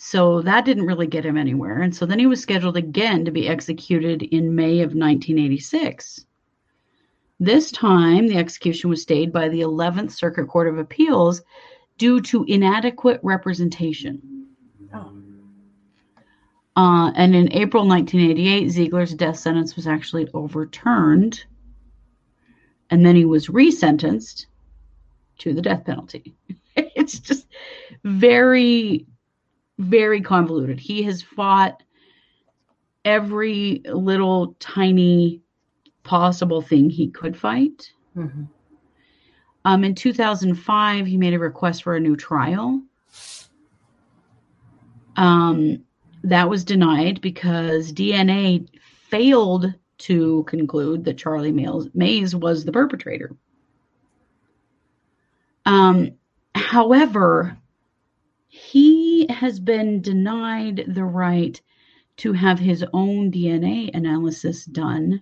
so 0.02 0.42
that 0.42 0.64
didn't 0.64 0.86
really 0.86 1.08
get 1.08 1.26
him 1.26 1.38
anywhere. 1.38 1.82
And 1.82 1.94
so 1.94 2.06
then 2.06 2.20
he 2.20 2.26
was 2.26 2.42
scheduled 2.42 2.78
again 2.78 3.26
to 3.26 3.32
be 3.32 3.50
executed 3.50 4.24
in 4.24 4.56
May 4.56 4.80
of 4.80 4.96
1986. 4.96 6.26
This 7.42 7.70
time, 7.72 8.28
the 8.28 8.38
execution 8.38 8.90
was 8.90 9.02
stayed 9.02 9.34
by 9.34 9.50
the 9.50 9.60
11th 9.60 10.12
Circuit 10.12 10.48
Court 10.48 10.70
of 10.70 10.78
Appeals 10.78 11.42
due 11.98 12.22
to 12.22 12.46
inadequate 12.46 13.20
representation. 13.24 14.48
Oh. 14.94 15.12
Uh, 16.78 17.12
and 17.12 17.36
in 17.36 17.52
April 17.52 17.86
1988, 17.86 18.70
Ziegler's 18.70 19.14
death 19.14 19.38
sentence 19.38 19.76
was 19.76 19.86
actually 19.86 20.30
overturned 20.34 21.44
and 22.90 23.06
then 23.06 23.18
he 23.18 23.26
was 23.26 23.48
resentenced 23.48 24.46
to 25.40 25.54
the 25.54 25.62
death 25.62 25.84
penalty. 25.86 26.36
it's 26.76 27.20
just 27.20 27.48
very, 28.06 29.06
very 29.80 30.22
convoluted. 30.22 30.80
He 30.80 31.02
has 31.04 31.24
fought 31.24 31.82
every 33.06 33.82
little 33.86 34.56
tiny 34.60 35.42
possible 36.04 36.62
thing 36.62 36.90
he 36.90 37.10
could 37.10 37.36
fight. 37.36 37.92
Mm-hmm. 38.16 38.44
Um, 39.66 39.84
in 39.84 39.96
2005, 39.96 41.06
he 41.06 41.18
made 41.18 41.34
a 41.34 41.40
request 41.40 41.84
for 41.84 41.96
a 41.96 42.00
new 42.00 42.16
trial. 42.16 42.82
Um, 45.16 45.84
that 46.24 46.50
was 46.50 46.64
denied 46.64 47.22
because 47.22 47.92
DNA 47.92 48.68
failed 49.10 49.74
to 50.00 50.44
conclude 50.44 51.06
that 51.06 51.18
Charlie 51.18 51.52
Mays 51.94 52.36
was 52.36 52.64
the 52.64 52.72
perpetrator. 52.72 53.36
Um, 55.66 56.12
however, 56.56 57.58
he 58.50 59.28
has 59.30 59.60
been 59.60 60.02
denied 60.02 60.84
the 60.88 61.06
right 61.06 61.62
to 62.18 62.34
have 62.34 62.60
his 62.60 62.84
own 62.94 63.32
DNA 63.32 63.92
analysis 63.94 64.66
done 64.66 65.22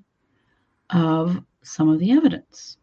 of 0.90 1.44
some 1.62 1.90
of 1.90 2.00
the 2.00 2.12
evidence. 2.12 2.78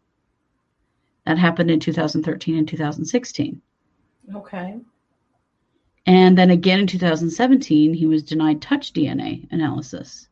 That 1.25 1.39
happened 1.39 1.71
in 1.71 1.79
2013 1.79 2.57
and 2.57 2.67
2016. 2.67 3.61
Okay. 4.35 4.79
And 6.05 6.37
then 6.37 6.51
again 6.51 6.79
in 6.79 6.87
2017, 6.87 7.95
he 7.95 8.05
was 8.05 8.21
denied 8.21 8.61
touch 8.61 8.93
DNA 8.93 9.51
analysis. 9.51 10.29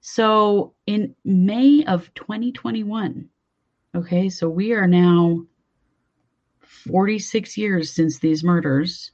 So 0.00 0.74
in 0.86 1.14
May 1.24 1.84
of 1.84 2.12
2021, 2.14 3.28
okay, 3.94 4.28
so 4.28 4.48
we 4.48 4.72
are 4.72 4.88
now 4.88 5.46
46 6.90 7.56
years 7.56 7.92
since 7.92 8.18
these 8.18 8.44
murders. 8.44 9.12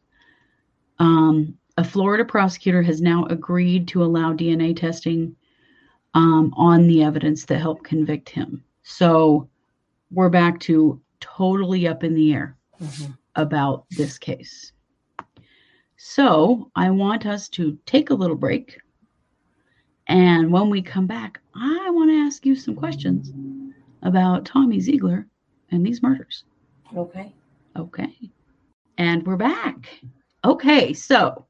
Um, 0.98 1.58
a 1.76 1.84
Florida 1.84 2.24
prosecutor 2.24 2.82
has 2.82 3.00
now 3.00 3.24
agreed 3.26 3.88
to 3.88 4.02
allow 4.02 4.32
DNA 4.32 4.76
testing 4.76 5.36
um, 6.14 6.52
on 6.56 6.86
the 6.86 7.04
evidence 7.04 7.44
that 7.44 7.58
helped 7.58 7.84
convict 7.84 8.28
him. 8.28 8.64
So 8.82 9.48
we're 10.10 10.30
back 10.30 10.58
to 10.60 11.00
totally 11.20 11.86
up 11.86 12.02
in 12.02 12.14
the 12.14 12.32
air 12.32 12.56
mm-hmm. 12.82 13.12
about 13.36 13.84
this 13.90 14.18
case. 14.18 14.72
So 15.96 16.70
I 16.74 16.90
want 16.90 17.26
us 17.26 17.48
to 17.50 17.78
take 17.86 18.10
a 18.10 18.14
little 18.14 18.36
break 18.36 18.78
and 20.08 20.50
when 20.50 20.70
we 20.70 20.80
come 20.80 21.06
back, 21.06 21.40
I 21.54 21.90
want 21.90 22.10
to 22.10 22.16
ask 22.16 22.46
you 22.46 22.56
some 22.56 22.74
questions 22.74 23.30
about 24.02 24.46
Tommy 24.46 24.80
Ziegler 24.80 25.26
and 25.70 25.84
these 25.84 26.02
murders. 26.02 26.44
Okay. 26.96 27.34
Okay. 27.78 28.30
And 28.96 29.24
we're 29.24 29.36
back. 29.36 29.88
Okay. 30.44 30.92
So 30.92 31.46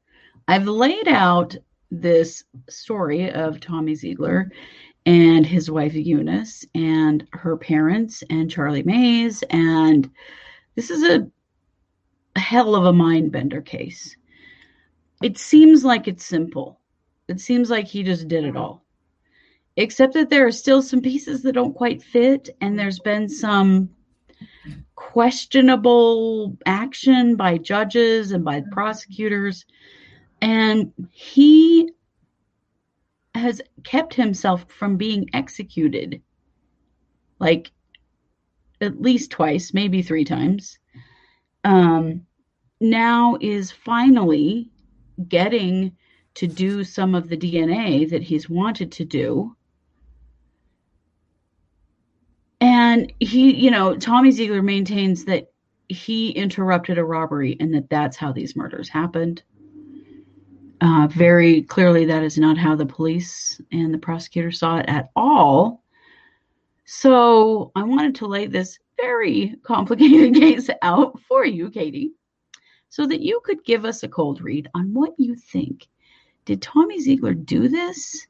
I've 0.47 0.67
laid 0.67 1.07
out 1.07 1.55
this 1.89 2.43
story 2.69 3.31
of 3.31 3.59
Tommy 3.59 3.95
Ziegler 3.95 4.51
and 5.05 5.45
his 5.45 5.71
wife 5.71 5.95
Eunice 5.95 6.65
and 6.75 7.27
her 7.33 7.57
parents 7.57 8.23
and 8.29 8.51
Charlie 8.51 8.83
Mays. 8.83 9.43
And 9.49 10.09
this 10.75 10.91
is 10.91 11.03
a, 11.03 11.27
hell 12.39 12.75
of 12.75 12.85
a 12.85 12.93
mind 12.93 13.31
bender 13.31 13.61
case. 13.61 14.15
It 15.23 15.37
seems 15.37 15.83
like 15.83 16.07
it's 16.07 16.25
simple 16.25 16.79
it 17.29 17.39
seems 17.39 17.69
like 17.69 17.87
he 17.87 18.01
just 18.01 18.27
did 18.27 18.43
it 18.43 18.57
all. 18.57 18.83
Except 19.77 20.13
that 20.15 20.29
there 20.31 20.47
are 20.47 20.51
still 20.51 20.81
some 20.81 20.99
pieces 20.99 21.43
that 21.43 21.53
don't 21.53 21.75
quite 21.75 22.01
fit, 22.01 22.49
and 22.59 22.77
there's 22.77 22.99
been 22.99 23.29
some 23.29 23.89
questionable 24.95 26.57
action 26.65 27.35
by 27.35 27.57
judges 27.57 28.31
and 28.31 28.43
by 28.43 28.63
prosecutors. 28.71 29.65
And 30.41 30.91
he 31.11 31.91
has 33.35 33.61
kept 33.83 34.13
himself 34.13 34.65
from 34.69 34.97
being 34.97 35.29
executed 35.33 36.21
like 37.39 37.71
at 38.81 39.01
least 39.01 39.31
twice, 39.31 39.73
maybe 39.73 40.01
three 40.01 40.25
times. 40.25 40.77
Um, 41.63 42.25
now 42.79 43.37
is 43.41 43.71
finally 43.71 44.71
getting 45.27 45.95
to 46.35 46.47
do 46.47 46.83
some 46.83 47.15
of 47.15 47.27
the 47.27 47.37
DNA 47.37 48.09
that 48.09 48.23
he's 48.23 48.49
wanted 48.49 48.91
to 48.93 49.05
do. 49.05 49.55
And 52.69 53.11
he, 53.19 53.55
you 53.55 53.71
know, 53.71 53.97
Tommy 53.97 54.29
Ziegler 54.29 54.61
maintains 54.61 55.25
that 55.25 55.51
he 55.87 56.29
interrupted 56.29 56.99
a 56.99 57.03
robbery 57.03 57.57
and 57.59 57.73
that 57.73 57.89
that's 57.89 58.15
how 58.15 58.31
these 58.31 58.55
murders 58.55 58.87
happened. 58.87 59.41
Uh, 60.79 61.07
very 61.07 61.63
clearly, 61.63 62.05
that 62.05 62.21
is 62.21 62.37
not 62.37 62.59
how 62.59 62.75
the 62.75 62.85
police 62.85 63.59
and 63.71 63.91
the 63.91 63.97
prosecutor 63.97 64.51
saw 64.51 64.77
it 64.77 64.85
at 64.87 65.09
all. 65.15 65.83
So 66.85 67.71
I 67.75 67.81
wanted 67.81 68.13
to 68.15 68.27
lay 68.27 68.45
this 68.45 68.77
very 69.01 69.55
complicated 69.63 70.35
case 70.35 70.69
out 70.83 71.19
for 71.27 71.43
you, 71.43 71.71
Katie, 71.71 72.11
so 72.89 73.07
that 73.07 73.21
you 73.21 73.41
could 73.43 73.65
give 73.65 73.83
us 73.83 74.03
a 74.03 74.07
cold 74.07 74.41
read 74.41 74.69
on 74.75 74.93
what 74.93 75.15
you 75.17 75.33
think 75.33 75.87
did 76.45 76.61
Tommy 76.61 76.99
Ziegler 76.99 77.33
do 77.33 77.67
this? 77.67 78.27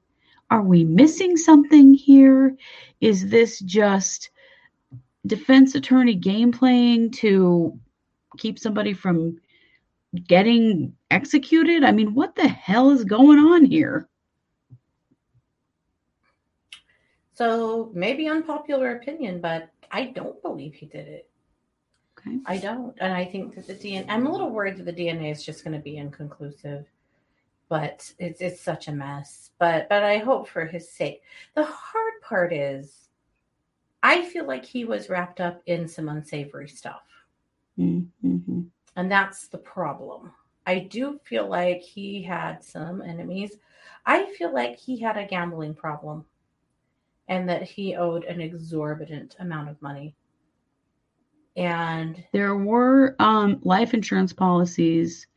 Are 0.49 0.62
we 0.62 0.83
missing 0.83 1.38
something 1.38 1.93
here? 1.93 2.55
Is 3.01 3.29
this 3.29 3.59
just 3.59 4.29
defense 5.25 5.75
attorney 5.75 6.15
game 6.15 6.51
playing 6.51 7.12
to 7.12 7.77
keep 8.38 8.59
somebody 8.59 8.93
from 8.93 9.39
getting 10.27 10.93
executed? 11.12 11.83
I 11.83 11.91
mean, 11.91 12.13
what 12.13 12.35
the 12.35 12.47
hell 12.47 12.89
is 12.91 13.03
going 13.03 13.39
on 13.39 13.65
here? 13.65 14.07
So 17.33 17.91
maybe 17.93 18.27
unpopular 18.27 18.97
opinion, 18.97 19.39
but 19.39 19.69
I 19.91 20.05
don't 20.05 20.41
believe 20.41 20.73
he 20.73 20.88
did 20.88 21.07
it. 21.07 21.29
Okay. 22.19 22.38
I 22.45 22.57
don't, 22.57 22.93
and 22.99 23.13
I 23.13 23.23
think 23.23 23.55
that 23.55 23.65
the 23.65 23.75
DNA. 23.75 24.05
I'm 24.09 24.27
a 24.27 24.31
little 24.31 24.49
worried 24.49 24.77
that 24.77 24.85
the 24.85 24.91
DNA 24.91 25.31
is 25.31 25.45
just 25.45 25.63
going 25.63 25.73
to 25.77 25.81
be 25.81 25.97
inconclusive, 25.97 26.85
but 27.69 28.12
it's 28.17 28.41
it's 28.41 28.62
such 28.62 28.88
a 28.88 28.91
mess. 28.91 29.51
But 29.60 29.88
but 29.89 30.03
I 30.03 30.17
hope 30.17 30.47
for 30.47 30.65
his 30.65 30.91
sake. 30.91 31.21
The 31.55 31.63
hard 31.63 32.21
part 32.21 32.51
is, 32.51 33.10
I 34.03 34.25
feel 34.25 34.45
like 34.45 34.65
he 34.65 34.86
was 34.86 35.10
wrapped 35.10 35.39
up 35.39 35.62
in 35.67 35.88
some 35.88 36.10
unsavory 36.10 36.67
stuff, 36.67 37.03
mm-hmm. 37.79 38.62
and 38.95 39.12
that's 39.12 39.47
the 39.47 39.58
problem. 39.58 40.32
I 40.65 40.79
do 40.79 41.19
feel 41.23 41.47
like 41.47 41.82
he 41.82 42.21
had 42.21 42.63
some 42.63 43.01
enemies. 43.01 43.58
I 44.05 44.25
feel 44.38 44.53
like 44.53 44.77
he 44.77 44.99
had 44.99 45.17
a 45.17 45.25
gambling 45.25 45.73
problem 45.73 46.25
and 47.27 47.47
that 47.47 47.63
he 47.63 47.95
owed 47.95 48.23
an 48.25 48.41
exorbitant 48.41 49.36
amount 49.39 49.69
of 49.69 49.82
money. 49.82 50.15
And 51.55 52.23
there 52.32 52.55
were 52.55 53.15
um, 53.19 53.60
life 53.63 53.93
insurance 53.93 54.34
policies 54.34 55.27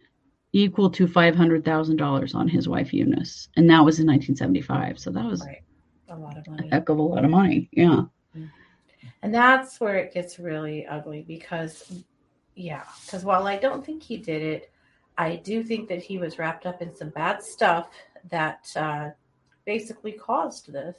equal 0.53 0.91
to 0.91 1.07
five 1.07 1.35
hundred 1.35 1.65
thousand 1.65 1.97
dollars 1.97 2.35
on 2.35 2.49
his 2.49 2.69
wife 2.69 2.93
Eunice, 2.93 3.49
and 3.57 3.69
that 3.71 3.85
was 3.85 3.99
in 3.99 4.07
1975. 4.07 4.99
So 4.99 5.11
that 5.11 5.25
was 5.25 5.41
right. 5.45 5.63
a 6.09 6.17
lot 6.17 6.37
of 6.37 6.47
money. 6.47 6.69
A 6.69 6.75
heck 6.75 6.89
of 6.89 6.99
a 6.99 7.03
lot 7.03 7.25
of 7.25 7.31
money, 7.31 7.69
yeah. 7.73 8.03
And 9.23 9.33
that's 9.33 9.81
where 9.81 9.97
it 9.99 10.13
gets 10.13 10.39
really 10.41 10.85
ugly 10.87 11.25
because, 11.27 12.03
yeah, 12.57 12.83
because 13.05 13.25
while 13.25 13.47
I 13.47 13.57
don't 13.57 13.85
think 13.87 14.03
he 14.03 14.17
did 14.17 14.43
it, 14.43 14.73
I 15.17 15.37
do 15.37 15.63
think 15.63 15.89
that 15.89 16.03
he 16.03 16.19
was 16.19 16.39
wrapped 16.39 16.67
up 16.67 16.83
in 16.83 16.95
some 16.95 17.11
bad 17.11 17.43
stuff 17.43 17.91
that 18.31 18.69
uh, 18.75 19.11
basically 19.65 20.13
caused 20.13 20.73
this 20.73 20.97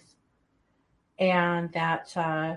and 1.19 1.71
that 1.73 2.15
uh, 2.15 2.55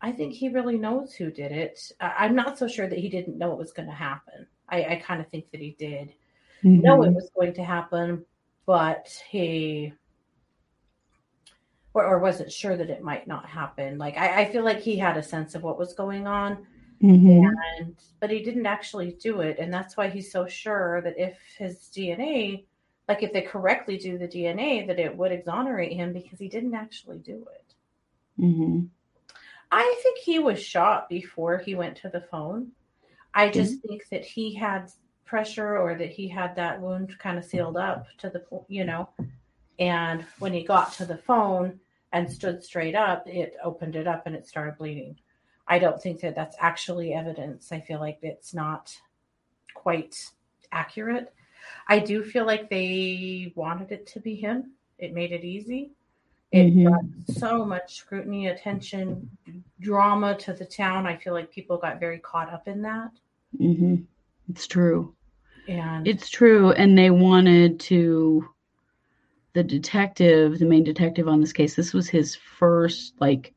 I 0.00 0.12
think 0.12 0.34
he 0.34 0.48
really 0.48 0.78
knows 0.78 1.14
who 1.14 1.30
did 1.30 1.52
it. 1.52 1.92
I'm 2.00 2.34
not 2.34 2.58
so 2.58 2.66
sure 2.66 2.88
that 2.88 2.98
he 2.98 3.08
didn't 3.08 3.38
know 3.38 3.52
it 3.52 3.58
was 3.58 3.72
going 3.72 3.88
to 3.88 3.94
happen. 3.94 4.46
I, 4.68 4.84
I 4.84 4.96
kind 4.96 5.20
of 5.20 5.28
think 5.28 5.50
that 5.52 5.60
he 5.60 5.76
did 5.78 6.12
mm-hmm. 6.64 6.80
know 6.80 7.02
it 7.02 7.12
was 7.12 7.30
going 7.36 7.54
to 7.54 7.64
happen, 7.64 8.24
but 8.66 9.08
he 9.28 9.92
or, 11.94 12.04
or 12.04 12.18
wasn't 12.18 12.52
sure 12.52 12.76
that 12.76 12.90
it 12.90 13.02
might 13.02 13.26
not 13.26 13.46
happen. 13.46 13.98
Like 13.98 14.16
I, 14.16 14.42
I 14.42 14.52
feel 14.52 14.64
like 14.64 14.80
he 14.80 14.98
had 14.98 15.16
a 15.16 15.22
sense 15.22 15.54
of 15.54 15.62
what 15.62 15.78
was 15.78 15.94
going 15.94 16.26
on. 16.26 16.66
Mm-hmm. 17.02 17.44
And 17.78 17.96
but 18.20 18.30
he 18.30 18.42
didn't 18.42 18.66
actually 18.66 19.16
do 19.20 19.40
it, 19.40 19.58
and 19.58 19.72
that's 19.72 19.96
why 19.96 20.08
he's 20.08 20.32
so 20.32 20.46
sure 20.46 21.02
that 21.02 21.18
if 21.18 21.36
his 21.58 21.90
DNA, 21.94 22.64
like 23.08 23.22
if 23.22 23.32
they 23.32 23.42
correctly 23.42 23.98
do 23.98 24.16
the 24.16 24.28
DNA, 24.28 24.86
that 24.86 24.98
it 24.98 25.14
would 25.14 25.32
exonerate 25.32 25.92
him 25.92 26.12
because 26.12 26.38
he 26.38 26.48
didn't 26.48 26.74
actually 26.74 27.18
do 27.18 27.46
it. 27.54 27.74
Mm-hmm. 28.42 28.80
I 29.70 30.00
think 30.02 30.18
he 30.18 30.38
was 30.38 30.62
shot 30.62 31.08
before 31.08 31.58
he 31.58 31.74
went 31.74 31.96
to 31.98 32.08
the 32.08 32.22
phone. 32.30 32.70
I 33.34 33.48
just 33.48 33.72
mm-hmm. 33.72 33.88
think 33.88 34.08
that 34.10 34.24
he 34.24 34.54
had 34.54 34.90
pressure 35.24 35.78
or 35.78 35.94
that 35.94 36.10
he 36.10 36.28
had 36.28 36.54
that 36.56 36.80
wound 36.80 37.18
kind 37.18 37.38
of 37.38 37.44
sealed 37.44 37.76
up 37.76 38.06
to 38.18 38.30
the, 38.30 38.44
you 38.68 38.84
know, 38.84 39.08
and 39.78 40.24
when 40.38 40.52
he 40.52 40.62
got 40.62 40.92
to 40.94 41.04
the 41.04 41.16
phone 41.16 41.80
and 42.12 42.30
stood 42.30 42.62
straight 42.62 42.94
up, 42.94 43.26
it 43.26 43.56
opened 43.62 43.96
it 43.96 44.06
up 44.06 44.26
and 44.26 44.36
it 44.36 44.46
started 44.46 44.78
bleeding. 44.78 45.16
I 45.66 45.78
don't 45.78 46.00
think 46.00 46.20
that 46.20 46.34
that's 46.34 46.56
actually 46.60 47.14
evidence. 47.14 47.72
I 47.72 47.80
feel 47.80 47.98
like 47.98 48.18
it's 48.22 48.54
not 48.54 48.96
quite 49.72 50.30
accurate. 50.70 51.32
I 51.88 51.98
do 51.98 52.22
feel 52.22 52.46
like 52.46 52.68
they 52.68 53.52
wanted 53.56 53.90
it 53.90 54.06
to 54.08 54.20
be 54.20 54.34
him. 54.34 54.72
It 54.98 55.14
made 55.14 55.32
it 55.32 55.44
easy. 55.44 55.92
It 56.52 56.66
mm-hmm. 56.66 56.84
brought 56.84 57.04
so 57.36 57.64
much 57.64 57.96
scrutiny, 57.96 58.48
attention, 58.48 59.28
drama 59.80 60.36
to 60.36 60.52
the 60.52 60.64
town. 60.64 61.06
I 61.06 61.16
feel 61.16 61.32
like 61.32 61.50
people 61.50 61.78
got 61.78 61.98
very 61.98 62.18
caught 62.18 62.52
up 62.52 62.68
in 62.68 62.82
that. 62.82 63.10
Mm-hmm. 63.58 63.96
It's 64.50 64.66
true. 64.66 65.14
And 65.68 66.06
it's 66.06 66.28
true. 66.28 66.72
And 66.72 66.96
they 66.96 67.10
wanted 67.10 67.80
to, 67.80 68.46
the 69.54 69.62
detective, 69.62 70.58
the 70.58 70.66
main 70.66 70.84
detective 70.84 71.28
on 71.28 71.40
this 71.40 71.52
case, 71.52 71.74
this 71.74 71.94
was 71.94 72.08
his 72.08 72.34
first 72.36 73.14
like 73.20 73.54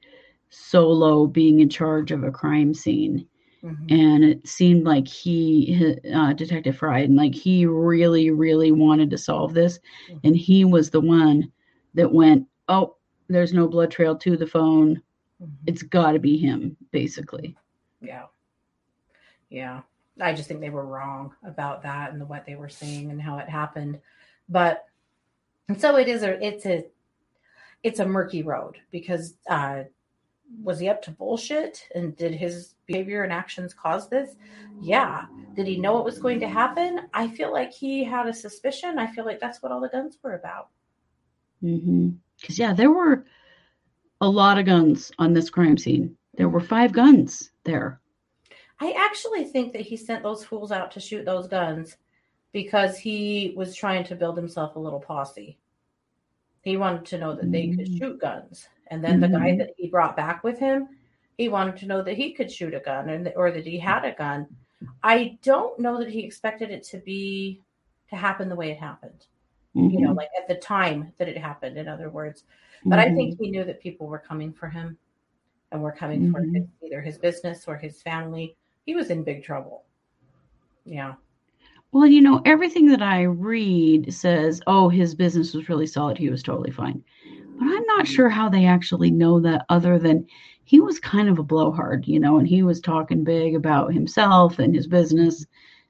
solo 0.50 1.28
being 1.28 1.60
in 1.60 1.70
charge 1.70 2.12
of 2.12 2.24
a 2.24 2.32
crime 2.32 2.74
scene. 2.74 3.28
Mm-hmm. 3.64 3.86
And 3.90 4.24
it 4.24 4.48
seemed 4.48 4.86
like 4.86 5.08
he, 5.08 5.98
uh, 6.14 6.34
Detective 6.34 6.78
Fried, 6.78 7.06
and 7.06 7.18
like 7.18 7.34
he 7.34 7.66
really, 7.66 8.30
really 8.30 8.72
wanted 8.72 9.10
to 9.10 9.18
solve 9.18 9.54
this. 9.54 9.80
Mm-hmm. 10.10 10.28
And 10.28 10.38
he 10.38 10.64
was 10.64 10.90
the 10.90 11.02
one 11.02 11.52
that 11.96 12.14
went 12.14 12.48
oh, 12.70 12.96
there's 13.28 13.54
no 13.54 13.68
blood 13.68 13.92
trail 13.92 14.16
to 14.18 14.38
the 14.38 14.48
phone. 14.48 15.02
Mm-hmm. 15.42 15.64
It's 15.66 15.84
got 15.84 16.14
to 16.14 16.20
be 16.20 16.38
him, 16.38 16.78
basically. 16.92 17.56
Yeah. 18.02 18.26
Yeah. 19.50 19.82
I 20.20 20.34
just 20.34 20.48
think 20.48 20.62
they 20.62 20.70
were 20.70 20.86
wrong 20.86 21.34
about 21.44 21.84
that 21.84 22.12
and 22.12 22.22
the, 22.22 22.26
what 22.26 22.46
they 22.46 22.56
were 22.56 22.70
seeing 22.70 23.12
and 23.12 23.22
how 23.22 23.38
it 23.38 23.50
happened. 23.50 24.00
But 24.50 24.86
and 25.68 25.80
so 25.80 25.98
it 25.98 26.08
is 26.08 26.24
a 26.24 26.44
it's 26.46 26.66
a 26.66 26.86
it's 27.84 28.00
a 28.00 28.06
murky 28.06 28.44
road 28.44 28.78
because 28.92 29.36
uh 29.50 29.84
was 30.64 30.80
he 30.80 30.90
up 30.90 31.02
to 31.02 31.12
bullshit 31.12 31.88
and 31.94 32.16
did 32.16 32.34
his 32.34 32.76
behavior 32.86 33.24
and 33.24 33.34
actions 33.34 33.74
cause 33.74 34.10
this? 34.10 34.36
Yeah. 34.82 35.26
Did 35.56 35.68
he 35.68 35.78
know 35.78 35.94
what 35.94 36.06
was 36.06 36.20
going 36.20 36.40
to 36.40 36.48
happen? 36.48 37.02
I 37.14 37.28
feel 37.28 37.52
like 37.52 37.74
he 37.74 38.04
had 38.04 38.28
a 38.28 38.34
suspicion. 38.34 38.98
I 38.98 39.08
feel 39.08 39.26
like 39.26 39.40
that's 39.40 39.62
what 39.62 39.72
all 39.72 39.82
the 39.82 39.90
guns 39.90 40.18
were 40.24 40.36
about. 40.36 40.70
Mm-hmm. 41.64 42.12
Because, 42.40 42.58
yeah, 42.58 42.74
there 42.74 42.92
were 42.92 43.26
a 44.22 44.30
lot 44.30 44.58
of 44.58 44.66
guns 44.66 45.12
on 45.20 45.34
this 45.34 45.50
crime 45.50 45.78
scene. 45.78 46.16
There 46.36 46.50
were 46.50 46.62
five 46.62 46.92
guns 46.94 47.52
there. 47.64 48.00
I 48.80 48.92
actually 48.92 49.46
think 49.46 49.74
that 49.74 49.82
he 49.82 49.98
sent 49.98 50.24
those 50.24 50.44
fools 50.44 50.72
out 50.72 50.92
to 50.92 51.00
shoot 51.00 51.26
those 51.26 51.48
guns 51.48 51.98
because 52.52 52.98
he 52.98 53.54
was 53.56 53.76
trying 53.76 54.04
to 54.06 54.16
build 54.16 54.38
himself 54.38 54.76
a 54.76 54.80
little 54.80 55.00
posse. 55.00 55.58
He 56.62 56.78
wanted 56.78 57.06
to 57.08 57.18
know 57.18 57.36
that 57.36 57.52
they 57.52 57.70
could 57.70 57.88
mm. 57.88 57.98
shoot 57.98 58.20
guns. 58.20 58.68
And 58.88 59.04
then 59.04 59.20
mm-hmm. 59.20 59.34
the 59.34 59.40
guy 59.40 59.50
mm-hmm. 59.50 59.60
that 59.60 59.74
he 59.78 59.88
brought 59.88 60.16
back 60.16 60.44
with 60.44 60.60
him, 60.60 60.90
he 61.38 61.50
wanted 61.50 61.78
to 61.78 61.86
know 61.88 62.02
that 62.04 62.18
he 62.18 62.34
could 62.34 62.52
shoot 62.52 62.74
a 62.74 62.80
gun 62.80 63.10
and 63.10 63.32
or 63.36 63.52
that 63.52 63.66
he 63.66 63.80
had 63.80 64.06
a 64.06 64.14
gun. 64.14 64.48
I 65.04 65.38
don't 65.44 65.80
know 65.80 66.00
that 66.00 66.10
he 66.10 66.24
expected 66.24 66.70
it 66.70 66.84
to 66.86 66.98
be 66.98 67.62
to 68.10 68.16
happen 68.16 68.50
the 68.50 68.56
way 68.56 68.72
it 68.72 68.78
happened 68.78 69.26
mm-hmm. 69.78 69.94
you 69.94 70.02
know, 70.02 70.10
mm-hmm. 70.10 70.18
like 70.18 70.30
at 70.38 70.48
the 70.48 70.56
time 70.56 71.14
that 71.18 71.28
it 71.28 71.38
happened, 71.38 71.78
in 71.78 71.88
other 71.88 72.10
words. 72.10 72.44
But 72.86 73.00
mm-hmm. 73.00 73.12
I 73.12 73.16
think 73.16 73.34
mm-hmm. 73.34 73.44
he 73.44 73.52
knew 73.52 73.64
that 73.64 73.82
people 73.82 74.08
were 74.08 74.20
coming 74.20 74.54
for 74.54 74.68
him 74.68 74.98
and 75.72 75.82
were 75.82 75.92
coming 75.92 76.22
mm-hmm. 76.22 76.32
for 76.32 76.42
his, 76.42 76.66
either 76.84 77.02
his 77.02 77.18
business 77.18 77.66
or 77.68 77.78
his 77.78 78.02
family. 78.02 78.56
He 78.88 78.96
was 78.96 79.10
in 79.10 79.24
big 79.24 79.44
trouble. 79.44 79.84
Yeah. 80.86 81.16
Well, 81.92 82.08
you 82.08 82.22
know, 82.22 82.42
everything 82.46 82.88
that 82.88 83.02
I 83.02 83.24
read 83.24 84.14
says, 84.14 84.62
oh, 84.66 84.88
his 84.88 85.14
business 85.14 85.54
was 85.54 85.68
really 85.68 85.86
solid. 85.86 86.18
He 86.18 86.30
was 86.30 86.42
totally 86.42 86.72
fine. 86.72 87.04
But 87.60 87.66
I'm 87.66 87.86
not 87.86 88.08
sure 88.08 88.30
how 88.30 88.48
they 88.48 88.66
actually 88.66 89.12
know 89.12 89.42
that, 89.42 89.66
other 89.68 90.00
than 90.00 90.26
he 90.64 90.80
was 90.80 91.00
kind 91.00 91.28
of 91.28 91.38
a 91.38 91.44
blowhard, 91.44 92.08
you 92.08 92.18
know, 92.18 92.38
and 92.38 92.48
he 92.48 92.64
was 92.64 92.80
talking 92.80 93.26
big 93.26 93.56
about 93.56 93.94
himself 93.94 94.58
and 94.58 94.74
his 94.74 94.88
business 94.88 95.46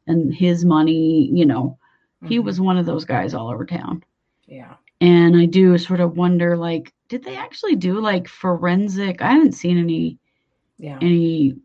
and 0.07 0.33
his 0.33 0.65
money, 0.65 1.29
you 1.31 1.45
know. 1.45 1.77
Mm-hmm. 2.23 2.29
He 2.29 2.39
was 2.39 2.59
one 2.59 2.77
of 2.77 2.87
those 2.87 3.05
guys 3.05 3.35
all 3.35 3.49
over 3.49 3.65
town. 3.65 4.03
Yeah. 4.47 4.73
And 5.01 5.37
I 5.37 5.45
do 5.45 5.77
sort 5.77 5.99
of 5.99 6.17
wonder 6.17 6.57
like 6.57 6.93
did 7.09 7.23
they 7.23 7.35
actually 7.35 7.75
do 7.75 7.99
like 8.01 8.27
forensic 8.27 9.21
I 9.21 9.33
haven't 9.33 9.51
seen 9.51 9.77
any 9.77 10.17
yeah. 10.79 10.97
any 11.01 11.55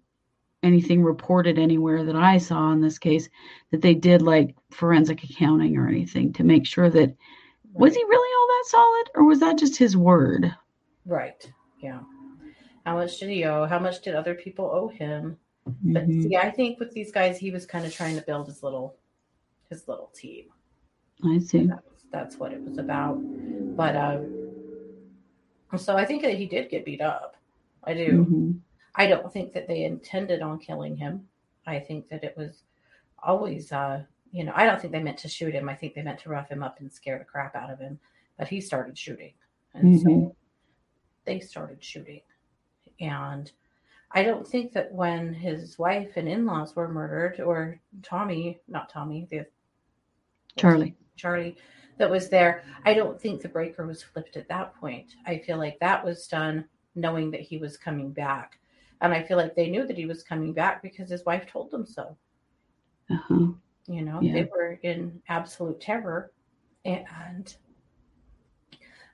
anything 0.62 1.02
reported 1.02 1.58
anywhere 1.58 2.04
that 2.04 2.16
I 2.16 2.38
saw 2.38 2.72
in 2.72 2.80
this 2.80 2.98
case 2.98 3.28
that 3.70 3.82
they 3.82 3.94
did 3.94 4.22
like 4.22 4.54
forensic 4.70 5.24
accounting 5.24 5.76
or 5.76 5.88
anything 5.88 6.32
to 6.34 6.44
make 6.44 6.66
sure 6.66 6.88
that 6.90 7.14
was 7.72 7.94
he 7.94 8.04
really 8.04 8.34
all 8.34 8.46
that 8.48 8.70
solid 8.70 9.10
or 9.14 9.24
was 9.24 9.40
that 9.40 9.58
just 9.58 9.76
his 9.76 9.96
word? 9.96 10.54
Right. 11.06 11.50
Yeah. 11.80 12.00
How 12.84 12.96
much 12.96 13.18
did 13.18 13.30
he 13.30 13.44
owe? 13.44 13.66
How 13.66 13.78
much 13.78 14.02
did 14.02 14.14
other 14.14 14.34
people 14.34 14.66
owe 14.66 14.88
him? 14.88 15.36
Mm-hmm. 15.68 15.92
But 15.92 16.06
see, 16.06 16.36
I 16.36 16.50
think 16.50 16.80
with 16.80 16.92
these 16.92 17.12
guys, 17.12 17.38
he 17.38 17.50
was 17.50 17.66
kind 17.66 17.86
of 17.86 17.94
trying 17.94 18.16
to 18.16 18.22
build 18.22 18.46
his 18.46 18.62
little 18.62 18.96
his 19.70 19.86
little 19.88 20.10
team. 20.14 20.46
I 21.24 21.38
see. 21.38 21.66
That's, 21.66 22.02
that's 22.10 22.36
what 22.36 22.52
it 22.52 22.62
was 22.62 22.78
about. 22.78 23.18
But 23.76 23.96
um, 23.96 24.52
so 25.76 25.96
I 25.96 26.04
think 26.04 26.22
that 26.22 26.34
he 26.34 26.46
did 26.46 26.68
get 26.68 26.84
beat 26.84 27.00
up. 27.00 27.36
I 27.84 27.94
do. 27.94 28.12
Mm-hmm. 28.12 28.50
I 28.94 29.06
don't 29.06 29.32
think 29.32 29.52
that 29.52 29.66
they 29.68 29.84
intended 29.84 30.42
on 30.42 30.58
killing 30.58 30.96
him. 30.96 31.26
I 31.66 31.78
think 31.78 32.08
that 32.08 32.24
it 32.24 32.36
was 32.36 32.62
always, 33.22 33.72
uh, 33.72 34.02
you 34.32 34.44
know, 34.44 34.52
I 34.54 34.66
don't 34.66 34.80
think 34.80 34.92
they 34.92 35.02
meant 35.02 35.18
to 35.18 35.28
shoot 35.28 35.54
him. 35.54 35.68
I 35.68 35.74
think 35.74 35.94
they 35.94 36.02
meant 36.02 36.20
to 36.20 36.28
rough 36.30 36.48
him 36.48 36.62
up 36.62 36.80
and 36.80 36.92
scare 36.92 37.18
the 37.18 37.24
crap 37.24 37.54
out 37.54 37.70
of 37.70 37.78
him. 37.78 37.98
But 38.38 38.48
he 38.48 38.60
started 38.60 38.96
shooting. 38.98 39.32
And 39.74 39.94
Mm-hmm. 39.94 40.08
so 40.08 40.36
they 41.24 41.40
started 41.40 41.82
shooting. 41.82 42.20
And 43.00 43.50
I 44.12 44.22
don't 44.22 44.46
think 44.46 44.72
that 44.72 44.92
when 44.92 45.32
his 45.32 45.78
wife 45.78 46.16
and 46.16 46.28
in 46.28 46.44
laws 46.44 46.76
were 46.76 46.88
murdered, 46.88 47.40
or 47.40 47.80
Tommy, 48.02 48.60
not 48.68 48.90
Tommy, 48.90 49.26
the 49.30 49.46
Charlie. 50.56 50.94
Charlie 51.16 51.56
that 51.98 52.10
was 52.10 52.28
there, 52.28 52.62
I 52.84 52.94
don't 52.94 53.20
think 53.20 53.40
the 53.40 53.48
breaker 53.48 53.86
was 53.86 54.02
flipped 54.02 54.36
at 54.36 54.48
that 54.48 54.74
point. 54.76 55.14
I 55.26 55.38
feel 55.38 55.56
like 55.58 55.78
that 55.80 56.04
was 56.04 56.26
done 56.26 56.64
knowing 56.94 57.30
that 57.30 57.40
he 57.40 57.56
was 57.58 57.76
coming 57.76 58.10
back. 58.12 58.58
And 59.02 59.12
I 59.12 59.22
feel 59.22 59.36
like 59.36 59.54
they 59.56 59.68
knew 59.68 59.84
that 59.86 59.98
he 59.98 60.06
was 60.06 60.22
coming 60.22 60.52
back 60.52 60.80
because 60.80 61.10
his 61.10 61.24
wife 61.26 61.46
told 61.46 61.70
them 61.72 61.84
so. 61.84 62.16
Uh-huh. 63.10 63.48
You 63.88 64.02
know, 64.02 64.20
Yeah. 64.22 64.32
they 64.32 64.44
were 64.44 64.78
in 64.82 65.20
absolute 65.28 65.80
terror. 65.80 66.32
And 66.84 67.54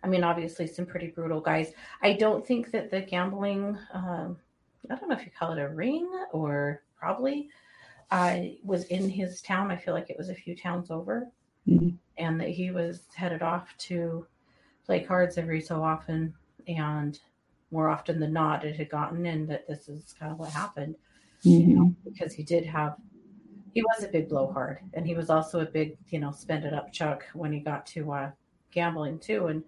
I 0.03 0.07
mean, 0.07 0.22
obviously, 0.22 0.66
some 0.66 0.87
pretty 0.87 1.09
brutal 1.09 1.40
guys. 1.40 1.72
I 2.03 2.12
don't 2.12 2.46
think 2.46 2.70
that 2.70 2.90
the 2.90 3.01
gambling, 3.01 3.77
um, 3.92 4.38
I 4.90 4.94
don't 4.94 5.09
know 5.09 5.16
if 5.16 5.24
you 5.24 5.33
call 5.33 5.53
it 5.53 5.59
a 5.59 5.68
ring 5.68 6.09
or 6.33 6.83
probably, 6.94 7.48
uh, 8.11 8.40
was 8.62 8.85
in 8.85 9.09
his 9.09 9.40
town. 9.42 9.70
I 9.70 9.77
feel 9.77 9.94
like 9.94 10.11
it 10.11 10.18
was 10.18 10.29
a 10.29 10.35
few 10.35 10.55
towns 10.55 10.90
over. 10.90 11.31
Mhm. 11.66 11.96
And 12.18 12.40
that 12.40 12.51
he 12.51 12.70
was 12.70 13.07
headed 13.14 13.42
off 13.42 13.74
to 13.79 14.27
play 14.85 15.03
cards 15.03 15.38
every 15.38 15.61
so 15.62 15.83
often. 15.83 16.35
And 16.66 17.18
more 17.70 17.88
often 17.88 18.18
than 18.20 18.33
not, 18.33 18.64
it 18.64 18.76
had 18.76 18.88
gotten 18.90 19.26
in 19.26 19.46
that 19.46 19.66
this 19.68 19.88
is 19.88 20.14
kind 20.18 20.33
of 20.33 20.38
what 20.38 20.50
happened 20.50 20.94
Mhm. 21.44 21.94
because 22.04 22.33
he 22.33 22.42
did 22.42 22.64
have 22.66 22.96
he 23.74 23.83
was 23.83 24.02
a 24.02 24.09
big 24.09 24.28
blowhard 24.28 24.78
and 24.94 25.07
he 25.07 25.14
was 25.14 25.31
also 25.31 25.61
a 25.61 25.64
big 25.66 25.96
you 26.09 26.18
know 26.18 26.33
spend 26.33 26.64
it 26.64 26.74
up 26.74 26.92
chuck 26.92 27.24
when 27.33 27.52
he 27.52 27.61
got 27.61 27.87
to 27.87 28.11
uh 28.11 28.31
gambling 28.72 29.18
too 29.20 29.46
and 29.46 29.62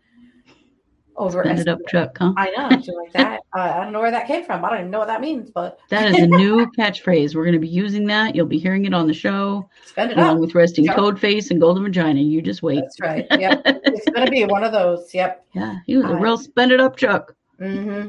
over 1.16 1.42
Spend 1.44 1.60
it 1.60 1.68
up, 1.68 1.78
Chuck, 1.86 2.16
huh? 2.18 2.32
i 2.36 2.50
know 2.50 2.68
like 2.70 3.12
that 3.12 3.40
uh, 3.56 3.60
i 3.60 3.84
don't 3.84 3.92
know 3.92 4.00
where 4.00 4.10
that 4.10 4.26
came 4.26 4.44
from 4.44 4.64
i 4.64 4.70
don't 4.70 4.78
even 4.80 4.90
know 4.90 4.98
what 4.98 5.08
that 5.08 5.20
means 5.20 5.50
but 5.50 5.78
That 5.90 6.08
is 6.10 6.18
a 6.18 6.26
new 6.26 6.66
catchphrase. 6.78 7.34
We're 7.34 7.44
going 7.44 7.52
to 7.54 7.58
be 7.60 7.68
using 7.68 8.06
that. 8.06 8.34
You'll 8.34 8.46
be 8.46 8.58
hearing 8.58 8.84
it 8.84 8.94
on 8.94 9.06
the 9.06 9.12
show, 9.14 9.68
spend 9.84 10.10
it 10.12 10.16
along 10.18 10.36
up 10.36 10.38
with 10.40 10.54
resting 10.54 10.84
Yep. 10.86 10.96
toad 10.96 11.20
face 11.20 11.50
and 11.50 11.60
golden 11.60 11.84
vagina. 11.84 12.20
You 12.20 12.40
just 12.42 12.62
wait. 12.62 12.80
that's 12.80 13.00
right 13.00 13.26
yep 13.38 13.60
it's 13.64 14.08
gonna 14.10 14.30
be 14.30 14.44
one 14.44 14.64
of 14.64 14.72
those 14.72 15.12
yep 15.14 15.44
Yeah, 15.52 15.76
he 15.86 15.96
was 15.96 16.06
a 16.06 16.14
Uh, 16.14 16.18
real 16.20 16.38
spend 16.38 16.72
it 16.72 16.80
up, 16.80 16.96
Chuck. 16.96 17.34
Hmm 17.60 18.08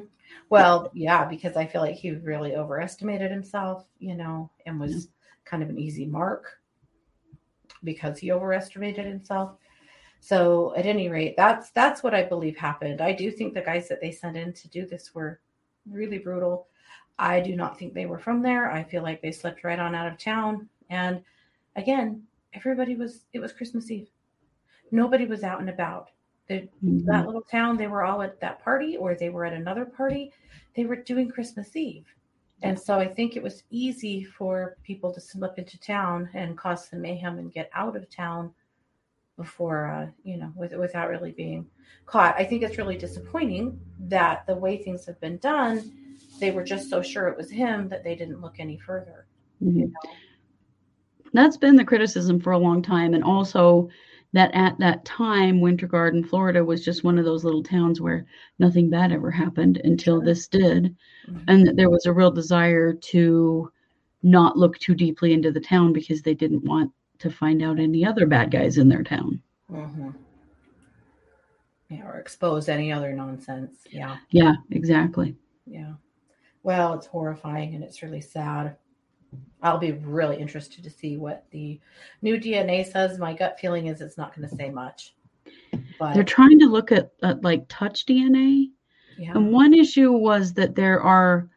well 0.49 0.89
yeah 0.93 1.25
because 1.25 1.57
i 1.57 1.65
feel 1.65 1.81
like 1.81 1.95
he 1.95 2.11
really 2.11 2.55
overestimated 2.55 3.29
himself 3.29 3.85
you 3.99 4.15
know 4.15 4.49
and 4.65 4.79
was 4.79 5.09
kind 5.45 5.61
of 5.61 5.69
an 5.69 5.77
easy 5.77 6.05
mark 6.05 6.61
because 7.83 8.17
he 8.17 8.31
overestimated 8.31 9.05
himself. 9.05 9.53
So 10.19 10.75
at 10.75 10.85
any 10.85 11.09
rate 11.09 11.33
that's 11.35 11.71
that's 11.71 12.03
what 12.03 12.13
i 12.13 12.21
believe 12.23 12.55
happened. 12.55 13.01
I 13.01 13.11
do 13.11 13.31
think 13.31 13.53
the 13.53 13.61
guys 13.61 13.87
that 13.89 13.99
they 13.99 14.11
sent 14.11 14.37
in 14.37 14.53
to 14.53 14.67
do 14.69 14.85
this 14.85 15.15
were 15.15 15.39
really 15.89 16.19
brutal. 16.19 16.67
I 17.17 17.39
do 17.39 17.55
not 17.55 17.77
think 17.77 17.93
they 17.93 18.05
were 18.05 18.19
from 18.19 18.41
there. 18.41 18.71
I 18.71 18.83
feel 18.83 19.03
like 19.03 19.21
they 19.21 19.31
slipped 19.31 19.63
right 19.63 19.79
on 19.79 19.95
out 19.95 20.11
of 20.11 20.17
town. 20.17 20.69
And 20.89 21.21
again 21.75 22.23
everybody 22.53 22.95
was 22.95 23.25
it 23.33 23.39
was 23.39 23.53
christmas 23.53 23.89
eve. 23.89 24.09
Nobody 24.91 25.25
was 25.25 25.43
out 25.43 25.59
and 25.59 25.69
about 25.69 26.11
Mhm. 26.59 27.05
that 27.05 27.25
little 27.25 27.41
town 27.41 27.77
they 27.77 27.87
were 27.87 28.03
all 28.03 28.21
at 28.21 28.39
that 28.39 28.63
party 28.63 28.97
or 28.97 29.15
they 29.15 29.29
were 29.29 29.45
at 29.45 29.53
another 29.53 29.85
party 29.85 30.31
they 30.75 30.85
were 30.85 30.95
doing 30.95 31.29
christmas 31.29 31.75
eve 31.75 32.05
and 32.63 32.79
so 32.79 32.99
i 32.99 33.07
think 33.07 33.35
it 33.35 33.43
was 33.43 33.63
easy 33.69 34.23
for 34.23 34.77
people 34.83 35.11
to 35.13 35.19
slip 35.21 35.57
into 35.57 35.79
town 35.79 36.29
and 36.33 36.57
cause 36.57 36.87
some 36.89 37.01
mayhem 37.01 37.39
and 37.39 37.51
get 37.51 37.69
out 37.73 37.95
of 37.95 38.09
town 38.09 38.51
before 39.37 39.87
uh, 39.87 40.07
you 40.23 40.37
know 40.37 40.51
with, 40.55 40.73
without 40.73 41.09
really 41.09 41.31
being 41.31 41.65
caught 42.05 42.35
i 42.37 42.43
think 42.43 42.61
it's 42.61 42.77
really 42.77 42.97
disappointing 42.97 43.79
that 43.99 44.45
the 44.45 44.55
way 44.55 44.77
things 44.77 45.05
have 45.05 45.19
been 45.19 45.37
done 45.37 45.91
they 46.39 46.51
were 46.51 46.63
just 46.63 46.89
so 46.89 47.01
sure 47.01 47.27
it 47.27 47.37
was 47.37 47.49
him 47.49 47.87
that 47.89 48.03
they 48.03 48.15
didn't 48.15 48.41
look 48.41 48.59
any 48.59 48.77
further 48.77 49.25
Mhm. 49.63 49.75
you 49.79 49.87
know 49.87 50.11
That's 51.33 51.57
been 51.57 51.75
the 51.75 51.85
criticism 51.85 52.39
for 52.39 52.51
a 52.51 52.57
long 52.57 52.81
time. 52.81 53.13
And 53.13 53.23
also 53.23 53.89
that 54.33 54.51
at 54.53 54.77
that 54.79 55.03
time, 55.03 55.59
Winter 55.59 55.87
Garden, 55.87 56.23
Florida 56.23 56.63
was 56.63 56.85
just 56.85 57.03
one 57.03 57.19
of 57.19 57.25
those 57.25 57.43
little 57.43 57.63
towns 57.63 57.99
where 57.99 58.25
nothing 58.59 58.89
bad 58.89 59.11
ever 59.11 59.29
happened 59.29 59.77
until 59.83 60.21
this 60.21 60.47
did. 60.47 60.95
Mhm. 61.27 61.43
And 61.47 61.67
that 61.67 61.75
there 61.75 61.89
was 61.89 62.05
a 62.05 62.13
real 62.13 62.31
desire 62.31 62.93
to 62.93 63.71
not 64.23 64.57
look 64.57 64.77
too 64.77 64.95
deeply 64.95 65.33
into 65.33 65.51
the 65.51 65.59
town 65.59 65.91
because 65.93 66.21
they 66.21 66.33
didn't 66.33 66.63
want 66.63 66.91
to 67.19 67.29
find 67.29 67.61
out 67.61 67.79
any 67.79 68.05
other 68.05 68.25
bad 68.25 68.51
guys 68.51 68.77
in 68.77 68.87
their 68.89 69.03
town. 69.03 69.41
Mhm. 69.69 70.13
yeah 71.89 72.05
or 72.07 72.19
expose 72.19 72.69
any 72.69 72.89
other 72.91 73.11
nonsense 73.13 73.85
yeah 73.89 74.17
Yeah, 74.29 74.55
exactly. 74.69 75.35
Yeah. 75.65 75.93
Well, 76.63 76.93
it's 76.93 77.07
horrifying 77.07 77.75
and 77.75 77.83
it's 77.83 78.01
really 78.01 78.21
sad. 78.21 78.77
I'll 79.63 79.77
be 79.77 79.91
really 79.91 80.37
interested 80.37 80.83
to 80.83 80.89
see 80.89 81.17
what 81.17 81.45
the 81.51 81.79
new 82.21 82.37
DNA 82.37 82.89
says. 82.89 83.19
My 83.19 83.33
gut 83.33 83.59
feeling 83.59 83.87
is 83.87 84.01
it's 84.01 84.17
not 84.17 84.35
going 84.35 84.47
to 84.49 84.55
say 84.55 84.69
much. 84.69 85.13
But 85.99 86.13
They're 86.13 86.23
trying 86.23 86.59
to 86.59 86.65
look 86.65 86.91
at, 86.91 87.11
at 87.21 87.43
like 87.43 87.65
touch 87.69 88.05
DNA. 88.05 88.69
yeah. 89.17 89.31
And 89.35 89.51
one 89.51 89.73
issue 89.73 90.11
was 90.11 90.53
that 90.53 90.75
there 90.75 91.01
are 91.01 91.49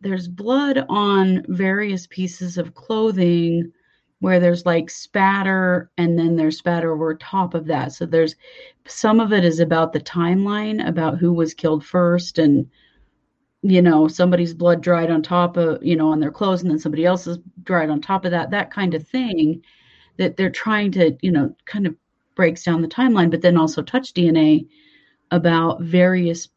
there's 0.00 0.28
blood 0.28 0.84
on 0.88 1.44
various 1.48 2.06
pieces 2.06 2.56
of 2.56 2.74
clothing 2.74 3.72
where 4.20 4.40
there's 4.40 4.66
like 4.66 4.90
spatter 4.90 5.90
and 5.96 6.18
then 6.18 6.36
there's 6.36 6.58
spatter 6.58 6.92
over 6.92 7.14
top 7.14 7.54
of 7.54 7.66
that. 7.66 7.92
So 7.92 8.04
there's 8.06 8.36
some 8.86 9.20
of 9.20 9.32
it 9.32 9.44
is 9.44 9.60
about 9.60 9.92
the 9.92 10.00
timeline 10.00 10.86
about 10.86 11.18
who 11.18 11.32
was 11.32 11.54
killed 11.54 11.84
first 11.84 12.38
and 12.38 12.68
you 13.62 13.82
know 13.82 14.06
somebody's 14.08 14.54
blood 14.54 14.80
dried 14.80 15.10
on 15.10 15.22
top 15.22 15.56
of 15.56 15.82
you 15.82 15.96
know 15.96 16.08
on 16.08 16.20
their 16.20 16.30
clothes 16.30 16.62
and 16.62 16.70
then 16.70 16.78
somebody 16.78 17.04
else's 17.04 17.38
dried 17.64 17.90
on 17.90 18.00
top 18.00 18.24
of 18.24 18.30
that 18.30 18.50
that 18.50 18.70
kind 18.70 18.94
of 18.94 19.06
thing 19.06 19.62
that 20.16 20.36
they're 20.36 20.50
trying 20.50 20.92
to 20.92 21.16
you 21.22 21.32
know 21.32 21.54
kind 21.64 21.86
of 21.86 21.94
breaks 22.36 22.62
down 22.62 22.82
the 22.82 22.88
timeline 22.88 23.30
but 23.30 23.42
then 23.42 23.56
also 23.56 23.82
touch 23.82 24.14
dna 24.14 24.64
about 25.32 25.80
various 25.82 26.48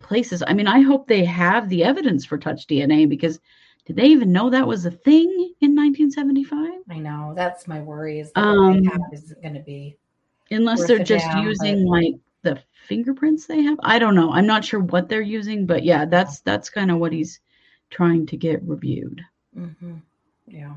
places 0.00 0.42
i 0.46 0.52
mean 0.52 0.66
i 0.66 0.80
hope 0.80 1.06
they 1.08 1.24
have 1.24 1.68
the 1.70 1.82
evidence 1.82 2.24
for 2.26 2.36
touch 2.36 2.66
dna 2.66 3.08
because 3.08 3.40
did 3.86 3.96
they 3.96 4.06
even 4.06 4.30
know 4.30 4.50
that 4.50 4.66
was 4.66 4.84
a 4.84 4.90
thing 4.90 5.28
in 5.62 5.74
1975 5.74 6.68
I 6.90 6.98
know 6.98 7.32
that's 7.34 7.66
my 7.66 7.80
worry 7.80 8.20
is 8.20 8.30
that 8.32 8.44
Um, 8.44 8.82
they 8.82 8.88
have 8.90 9.00
isn't 9.12 9.42
going 9.42 9.54
to 9.54 9.60
be. 9.60 9.96
unless 10.50 10.86
they're 10.86 10.98
just 10.98 11.24
damn, 11.26 11.44
using 11.44 11.84
but- 11.84 11.90
like 11.90 12.14
the 12.42 12.62
fingerprints 12.86 13.46
they 13.46 13.62
have? 13.62 13.78
I 13.82 13.98
don't 13.98 14.14
know. 14.14 14.32
I'm 14.32 14.46
not 14.46 14.64
sure 14.64 14.80
what 14.80 15.08
they're 15.08 15.20
using 15.20 15.66
but 15.66 15.84
yeah 15.84 16.04
that's 16.04 16.40
that's 16.40 16.70
kind 16.70 16.90
of 16.90 16.98
what 16.98 17.12
he's 17.12 17.40
trying 17.90 18.26
to 18.26 18.36
get 18.36 18.62
reviewed. 18.62 19.22
Hmm 19.54 19.96
Yeah. 20.46 20.74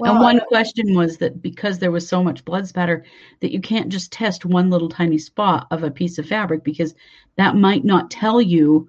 and 0.00 0.20
one 0.20 0.40
question 0.48 0.94
was 0.94 1.16
that 1.18 1.40
because 1.40 1.78
there 1.78 1.90
was 1.92 2.06
so 2.06 2.22
much 2.22 2.44
blood 2.44 2.66
spatter 2.68 3.04
that 3.40 3.52
you 3.52 3.60
can't 3.60 3.88
just 3.88 4.12
test 4.12 4.44
one 4.44 4.70
little 4.70 4.88
tiny 4.88 5.18
spot 5.18 5.66
of 5.70 5.82
a 5.82 5.90
piece 5.90 6.18
of 6.18 6.26
fabric 6.26 6.62
because 6.64 6.94
that 7.36 7.56
might 7.56 7.84
not 7.84 8.10
tell 8.10 8.40
you 8.40 8.88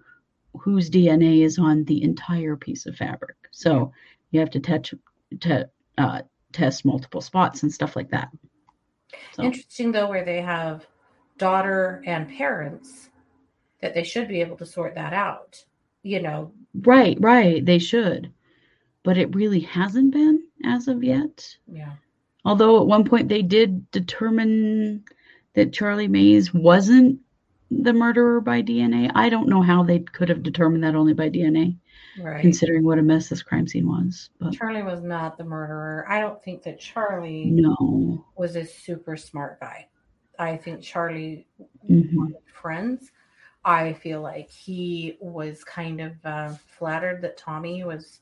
whose 0.60 0.90
dna 0.90 1.44
is 1.44 1.58
on 1.58 1.84
the 1.86 2.04
entire 2.04 2.56
piece 2.56 2.86
of 2.86 2.96
fabric. 2.96 3.36
So 3.52 3.92
you 4.32 4.40
have 4.40 4.52
to 4.52 4.60
touch 4.60 4.94
to 5.42 5.70
uh, 5.98 6.22
test 6.52 6.86
multiple 6.86 7.22
spots 7.22 7.64
and 7.64 7.74
stuff 7.74 7.96
like 7.96 8.10
that. 8.12 8.30
So. 9.34 9.44
Interesting 9.44 9.92
though, 9.92 10.10
where 10.10 10.26
they 10.26 10.42
have 10.42 10.86
daughter 11.44 12.02
and 12.06 12.30
parents, 12.30 13.10
that 13.82 13.94
they 13.94 14.04
should 14.04 14.28
be 14.30 14.40
able 14.42 14.56
to 14.58 14.66
sort 14.66 14.96
that 14.96 15.14
out. 15.14 15.64
You 16.04 16.22
know, 16.22 16.52
Right, 16.74 17.18
right. 17.20 17.64
They 17.66 17.80
should. 17.80 18.32
But 19.04 19.18
it 19.18 19.36
really 19.36 19.60
hasn't 19.60 20.12
been 20.14 20.44
as 20.66 20.88
of 20.88 21.04
yet. 21.04 21.58
yeah. 21.68 21.94
Although 22.46 22.82
at 22.82 22.88
one 22.88 23.06
point 23.06 23.30
they 23.30 23.42
did 23.42 23.90
determine 23.92 25.04
that 25.54 25.72
Charlie 25.74 26.08
Mays 26.10 26.54
wasn't 26.54 27.20
the 27.72 27.94
murderer 27.94 28.42
by 28.42 28.62
DNA. 28.62 29.10
I 29.16 29.30
don't 29.30 29.48
know 29.50 29.62
how 29.62 29.84
they 29.84 30.00
could 30.00 30.28
have 30.30 30.44
determined 30.44 30.84
that 30.84 30.96
only 30.96 31.14
by 31.14 31.30
DNA, 31.30 31.78
Right. 32.22 32.42
considering 32.42 32.84
what 32.84 33.00
a 33.00 33.02
mess 33.02 33.30
this 33.30 33.42
crime 33.44 33.68
scene 33.68 33.88
was. 33.88 34.30
But 34.40 34.54
Charlie 34.54 34.84
was 34.84 35.02
not 35.02 35.38
the 35.38 35.44
murderer. 35.46 36.06
I 36.10 36.20
don't 36.20 36.42
think 36.44 36.64
that 36.64 36.80
Charlie 36.80 37.46
no. 37.46 38.26
was 38.36 38.56
a 38.58 38.66
super 38.66 39.16
smart 39.16 39.60
guy. 39.62 39.88
I 40.40 40.58
think 40.58 40.82
Charlie 40.82 41.48
Mhm. 41.90 42.16
wanted 42.16 42.38
friends. 42.54 43.12
I 43.66 43.94
feel 43.94 44.22
like 44.22 44.50
he 44.50 45.18
was 45.22 45.64
kind 45.64 46.02
of 46.02 46.14
uh, 46.26 46.54
flattered 46.78 47.22
that 47.22 47.38
Tommy 47.38 47.84
was, 47.84 48.22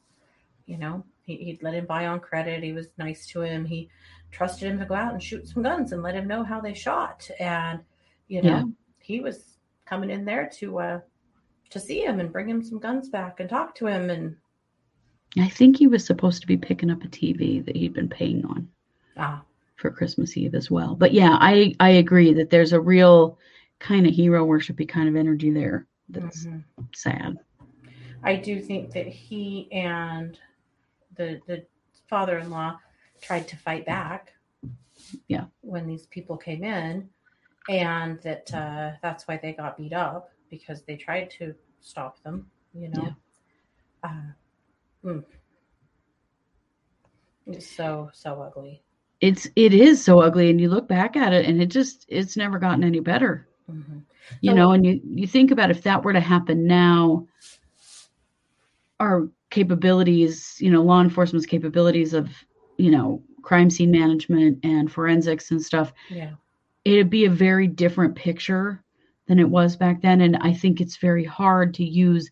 you 0.66 0.78
know, 0.78 1.04
he, 1.24 1.38
he'd 1.38 1.64
let 1.64 1.74
him 1.74 1.86
buy 1.86 2.06
on 2.08 2.20
credit. 2.20 2.64
He 2.64 2.74
was 2.74 2.90
nice 2.98 3.26
to 3.28 3.42
him. 3.42 3.66
He 3.66 3.90
trusted 4.32 4.70
him 4.72 4.80
to 4.80 4.86
go 4.86 4.94
out 4.96 5.14
and 5.14 5.24
shoot 5.24 5.48
some 5.48 5.64
guns 5.64 5.92
and 5.92 6.04
let 6.04 6.16
him 6.16 6.28
know 6.28 6.44
how 6.44 6.62
they 6.62 6.74
shot. 6.74 7.30
And 7.40 7.82
you 8.28 8.42
know, 8.42 8.50
Yeah. 8.50 8.64
he 9.00 9.20
was 9.20 9.58
coming 9.86 10.10
in 10.10 10.24
there 10.26 10.48
to 10.60 10.80
uh, 10.80 11.00
to 11.70 11.80
see 11.80 12.02
him 12.04 12.20
and 12.20 12.32
bring 12.32 12.50
him 12.50 12.64
some 12.64 12.80
guns 12.80 13.10
back 13.10 13.40
and 13.40 13.50
talk 13.50 13.76
to 13.76 13.88
him. 13.88 14.10
And 14.10 14.38
I 15.38 15.50
think 15.50 15.78
he 15.78 15.88
was 15.88 16.06
supposed 16.06 16.42
to 16.42 16.48
be 16.48 16.58
picking 16.58 16.90
up 16.92 17.04
a 17.04 17.08
TV 17.08 17.64
that 17.66 17.76
he'd 17.76 17.94
been 17.94 18.10
paying 18.10 18.46
on. 18.46 18.70
ah, 19.18 19.44
for 19.82 19.92
Christmas 19.92 20.38
Eve 20.38 20.54
as 20.54 20.70
well. 20.70 20.96
But 20.96 21.12
yeah, 21.12 21.38
I 21.42 21.76
I 21.80 21.90
agree 21.90 22.34
that 22.36 22.52
there's 22.52 22.72
a 22.72 22.80
real 22.80 23.40
kind 23.80 24.06
of 24.06 24.14
hero 24.14 24.46
worshipy 24.46 24.88
kind 24.88 25.10
of 25.10 25.16
energy 25.16 25.50
there. 25.50 25.88
That's 26.10 26.46
Mhm. 26.46 26.64
sad. 26.94 27.40
I 28.24 28.36
do 28.36 28.62
think 28.62 28.92
that 28.92 29.08
he 29.08 29.70
and 29.72 30.40
the 31.16 31.42
the 31.48 31.66
father-in-law 32.08 32.80
tried 33.22 33.48
to 33.48 33.58
fight 33.58 33.86
back. 33.86 34.34
Yeah. 35.28 35.48
When 35.62 35.88
these 35.88 36.06
people 36.08 36.38
came 36.38 36.64
in, 36.64 37.10
and 37.68 38.22
that 38.22 38.54
uh, 38.54 38.92
that's 39.02 39.28
why 39.28 39.38
they 39.38 39.54
got 39.54 39.78
beat 39.78 39.94
up 39.94 40.32
because 40.50 40.84
they 40.84 40.96
tried 40.96 41.32
to 41.32 41.56
stop 41.80 42.22
them. 42.22 42.52
You 42.74 42.90
know. 42.90 43.16
Uh, 44.04 44.32
mm. 45.04 45.26
It's 47.48 47.68
so 47.68 48.12
so 48.14 48.42
ugly. 48.42 48.84
It's 49.22 49.48
it 49.56 49.74
is 49.74 50.04
so 50.04 50.20
ugly, 50.20 50.50
and 50.50 50.60
you 50.60 50.68
look 50.70 50.88
back 50.88 51.16
at 51.16 51.32
it, 51.34 51.46
and 51.46 51.62
it 51.62 51.68
just 51.68 52.06
it's 52.08 52.36
never 52.36 52.58
gotten 52.60 52.84
any 52.84 53.00
better. 53.00 53.48
hmm 53.70 54.00
You 54.42 54.52
So- 54.52 54.56
know, 54.56 54.72
and 54.72 54.86
you 54.86 55.00
you 55.06 55.28
think 55.28 55.52
about 55.52 55.72
if 55.72 55.84
that 55.84 56.04
were 56.04 56.14
to 56.14 56.20
happen 56.20 56.66
now, 56.66 57.28
our 59.00 59.30
capabilities, 59.50 60.58
you 60.60 60.72
know, 60.72 60.82
law 60.84 61.02
enforcement's 61.02 61.46
capabilities 61.46 62.14
of 62.14 62.30
you 62.78 62.90
know 62.92 63.22
crime 63.42 63.70
scene 63.70 63.92
management 63.92 64.60
and 64.64 64.92
forensics 64.92 65.50
and 65.52 65.60
stuff 65.62 65.92
Yeah. 66.10 66.32
it'd 66.86 67.10
be 67.10 67.26
a 67.26 67.30
very 67.30 67.66
different 67.68 68.16
picture 68.16 68.84
than 69.28 69.40
it 69.40 69.50
was 69.50 69.76
back 69.76 70.02
then. 70.02 70.22
And 70.22 70.38
I 70.38 70.54
think 70.54 70.80
it's 70.80 70.98
very 70.98 71.24
hard 71.24 71.74
to 71.76 71.84
use 71.84 72.30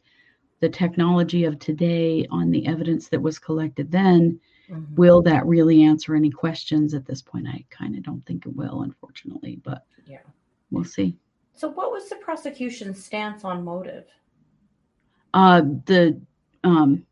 the 0.60 0.70
technology 0.70 1.46
of 1.46 1.58
today 1.60 2.28
on 2.30 2.52
the 2.52 2.66
evidence 2.68 3.08
that 3.10 3.22
was 3.22 3.40
collected 3.40 3.92
then. 3.92 4.40
Mhm. 4.70 4.96
Will 4.96 5.22
that 5.24 5.46
really 5.46 5.84
answer 5.84 6.16
any 6.16 6.30
questions 6.30 6.94
at 6.94 7.06
this 7.06 7.22
point? 7.22 7.48
I 7.48 7.66
kind 7.70 7.96
of 7.98 8.04
don't 8.04 8.26
think 8.26 8.46
it 8.46 8.56
will, 8.56 8.84
unfortunately, 8.84 9.58
but 9.64 9.86
Yeah. 10.06 10.22
we'll 10.72 10.84
see. 10.84 11.18
So, 11.56 11.70
what 11.70 11.92
was 11.92 12.10
the 12.10 12.16
prosecution's 12.18 13.04
stance 13.04 13.44
on 13.44 13.64
motive? 13.64 14.08
Uh, 15.34 15.62
the 15.86 16.20
um, 16.64 17.06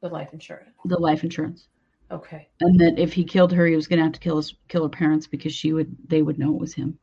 The 0.00 0.08
life 0.08 0.32
insurance. 0.32 0.70
the 0.84 0.98
life 0.98 1.24
insurance, 1.24 1.68
Okay. 2.10 2.48
and 2.60 2.78
that 2.80 2.98
if 2.98 3.12
he 3.12 3.24
killed 3.24 3.52
her, 3.52 3.66
he 3.66 3.74
was 3.76 3.86
going 3.88 3.98
to 3.98 4.04
have 4.04 4.12
to 4.12 4.20
kill 4.20 4.36
his 4.36 4.54
kill 4.68 4.84
her 4.84 4.88
parents 4.88 5.26
because 5.26 5.52
she 5.54 5.72
would 5.72 5.96
they 6.08 6.22
would 6.22 6.38
know 6.38 6.54
it 6.54 6.60
was 6.60 6.74
him. 6.74 6.98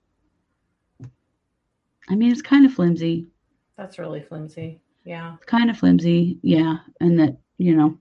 I 2.10 2.16
mean, 2.16 2.32
it's 2.32 2.42
kind 2.42 2.66
of 2.66 2.74
flimsy. 2.74 3.28
That's 3.78 3.98
really 4.00 4.22
flimsy. 4.22 4.82
Yeah. 5.06 5.36
kind 5.48 5.70
of 5.70 5.78
flimsy 5.78 6.40
yeah 6.44 6.78
and 7.02 7.20
that 7.20 7.38
you 7.58 7.76
know 7.76 8.00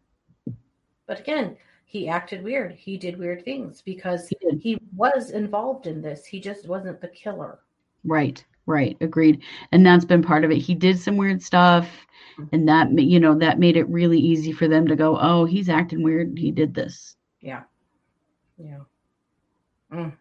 But 1.07 1.19
again, 1.19 1.57
he 1.93 2.09
acted 2.09 2.43
weird. 2.43 2.73
He 2.73 2.97
did 2.97 3.19
weird 3.19 3.45
things 3.45 3.83
because 3.83 4.27
he 4.29 4.37
he 4.59 4.79
was 4.97 5.31
involved 5.31 5.87
in 5.87 6.01
this. 6.01 6.25
He 6.25 6.41
just 6.41 6.67
wasn't 6.67 7.01
the 7.03 7.09
killer. 7.09 7.61
right 8.05 8.45
right 8.67 8.97
agreed 9.01 9.43
and 9.73 9.85
that's 9.85 10.05
been 10.05 10.23
part 10.23 10.45
of 10.45 10.51
it 10.53 10.59
he 10.59 10.73
did 10.75 10.97
some 10.99 11.17
weird 11.17 11.43
stuff 11.43 11.89
and 12.53 12.69
that 12.69 12.93
you 12.97 13.19
know 13.19 13.37
that 13.37 13.59
made 13.59 13.77
it 13.77 13.89
really 13.89 14.19
easy 14.19 14.53
for 14.53 14.69
them 14.69 14.87
to 14.87 14.95
go 14.95 15.19
oh 15.21 15.45
he's 15.45 15.69
acting 15.69 16.01
weird 16.03 16.39
he 16.39 16.53
did 16.53 16.73
this 16.73 17.17
Yeah. 17.41 17.63
Yeah. 18.57 18.83
Mm. 19.93 20.17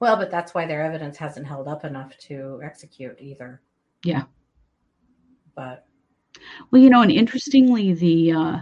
Well, 0.00 0.16
but 0.16 0.30
that's 0.30 0.54
why 0.54 0.66
their 0.66 0.82
evidence 0.82 1.18
hasn't 1.18 1.46
held 1.46 1.68
up 1.68 1.84
enough 1.84 2.16
to 2.28 2.60
execute 2.64 3.16
either. 3.20 3.60
Yeah. 4.02 4.24
But 5.54 5.86
well 6.70 6.80
you 6.82 6.88
know 6.90 7.02
and 7.02 7.12
interestingly 7.12 7.92
the 7.92 8.32
uh 8.32 8.56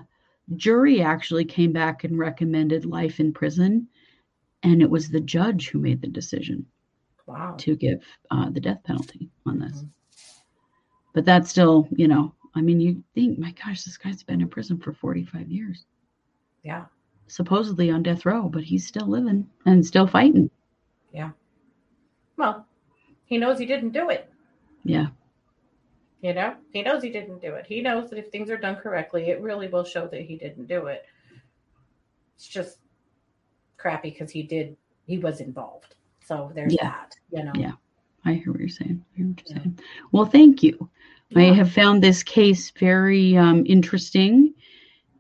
jury 0.57 1.01
actually 1.03 1.45
came 1.45 1.73
back 1.73 2.05
and 2.05 2.19
recommended 2.19 2.85
life 2.85 3.21
in 3.21 3.33
prison 3.33 3.89
and 4.63 4.83
it 4.83 4.91
was 4.91 5.09
the 5.09 5.21
judge 5.21 5.69
who 5.69 5.79
made 5.79 6.01
the 6.01 6.09
decision 6.09 6.67
wow. 7.27 7.55
to 7.59 7.77
give 7.77 8.05
uh, 8.31 8.51
the 8.51 8.61
death 8.61 8.83
penalty 8.85 9.31
on 9.47 9.59
this 9.59 9.83
Mhm. 9.83 9.91
but 11.15 11.25
that's 11.25 11.49
still 11.51 11.89
you 11.93 12.09
know 12.09 12.35
i 12.55 12.61
mean 12.61 12.81
you 12.81 13.03
think 13.15 13.39
my 13.39 13.53
gosh 13.53 13.83
this 13.85 13.97
guy's 13.97 14.23
been 14.23 14.41
in 14.41 14.49
prison 14.49 14.79
for 14.79 14.93
45 14.93 15.49
years 15.51 15.85
Yeah. 16.63 16.85
supposedly 17.29 17.91
on 17.91 18.03
death 18.03 18.27
row, 18.27 18.49
but 18.49 18.63
he's 18.63 18.87
still 18.87 19.07
living 19.07 19.49
and 19.65 19.85
still 19.87 20.07
fighting. 20.07 20.51
Yeah. 21.13 21.31
Well, 22.37 22.67
he 23.25 23.39
knows 23.39 23.59
he 23.59 23.65
didn't 23.67 23.93
do 23.93 24.11
it. 24.11 24.31
Yeah, 24.85 25.07
You 26.23 26.33
know, 26.35 26.55
he 26.73 26.83
knows 26.83 27.03
he 27.03 27.11
didn't 27.11 27.43
do 27.43 27.55
it. 27.55 27.67
He 27.67 27.81
knows 27.83 28.09
that 28.11 28.19
if 28.19 28.31
things 28.31 28.49
are 28.49 28.57
done 28.57 28.77
correctly, 28.77 29.31
it 29.31 29.41
really 29.41 29.67
will 29.67 29.85
show 29.85 30.07
that 30.07 30.21
he 30.23 30.37
didn't 30.37 30.67
do 30.67 30.87
it. 30.87 31.05
It's 32.37 32.47
just 32.47 32.79
crappy 33.77 34.11
because 34.11 34.31
he 34.31 34.45
did, 34.45 34.77
he 35.05 35.19
was 35.19 35.41
involved. 35.41 35.97
So 36.25 36.53
there's 36.55 36.75
Yeah. 36.75 36.85
that, 36.91 37.17
you 37.33 37.43
know. 37.43 37.53
Yeah. 37.57 37.73
I 38.25 38.35
hear 38.35 38.53
what 38.53 38.61
you're 38.61 38.69
saying. 38.69 39.05
I 39.15 39.17
hear 39.17 39.27
what 39.27 39.43
you're 39.45 39.57
Yeah. 39.57 39.63
saying. 39.65 39.79
Well, 40.13 40.25
thank 40.27 40.63
you. 40.63 40.89
I 41.35 41.45
have 41.45 41.73
found 41.73 42.03
this 42.03 42.23
case 42.23 42.71
very 42.73 43.37
um, 43.39 43.65
interesting, 43.67 44.53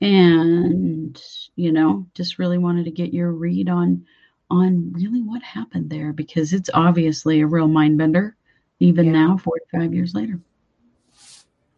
and 0.03 1.21
you 1.57 1.73
know, 1.73 2.07
just 2.15 2.38
really 2.38 2.59
wanted 2.59 2.85
to 2.85 2.91
get 2.91 3.15
your 3.15 3.33
read 3.33 3.69
on 3.71 4.05
on 4.51 4.93
really 4.93 5.23
what 5.23 5.43
happened 5.43 5.88
there 5.88 6.12
because 6.12 6.53
it's 6.53 6.69
obviously 6.75 7.41
a 7.41 7.47
real 7.47 7.67
mind 7.67 7.97
bender, 7.97 8.37
even 8.79 9.07
Yeah. 9.07 9.12
now, 9.12 9.37
45 9.38 9.95
years 9.95 10.15
later. 10.15 10.38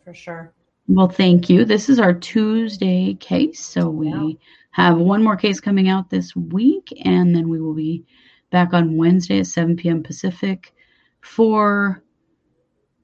For 0.04 0.14
sure. 0.14 0.52
Well, 0.86 1.08
thank 1.08 1.48
you. 1.48 1.64
This 1.64 1.88
is 1.88 1.98
our 1.98 2.12
Tuesday 2.12 3.14
case. 3.14 3.58
So 3.64 3.88
we 3.88 4.08
Yeah. 4.08 4.32
have 4.72 4.98
one 4.98 5.22
more 5.22 5.36
case 5.36 5.60
coming 5.60 5.88
out 5.88 6.10
this 6.10 6.36
week, 6.36 6.92
and 7.04 7.34
then 7.34 7.48
we 7.48 7.60
will 7.60 7.72
be 7.74 8.04
back 8.50 8.74
on 8.74 8.96
Wednesday 8.96 9.38
at 9.40 9.46
7 9.46 9.76
p.m. 9.76 10.02
Pacific 10.02 10.74
for 11.22 12.02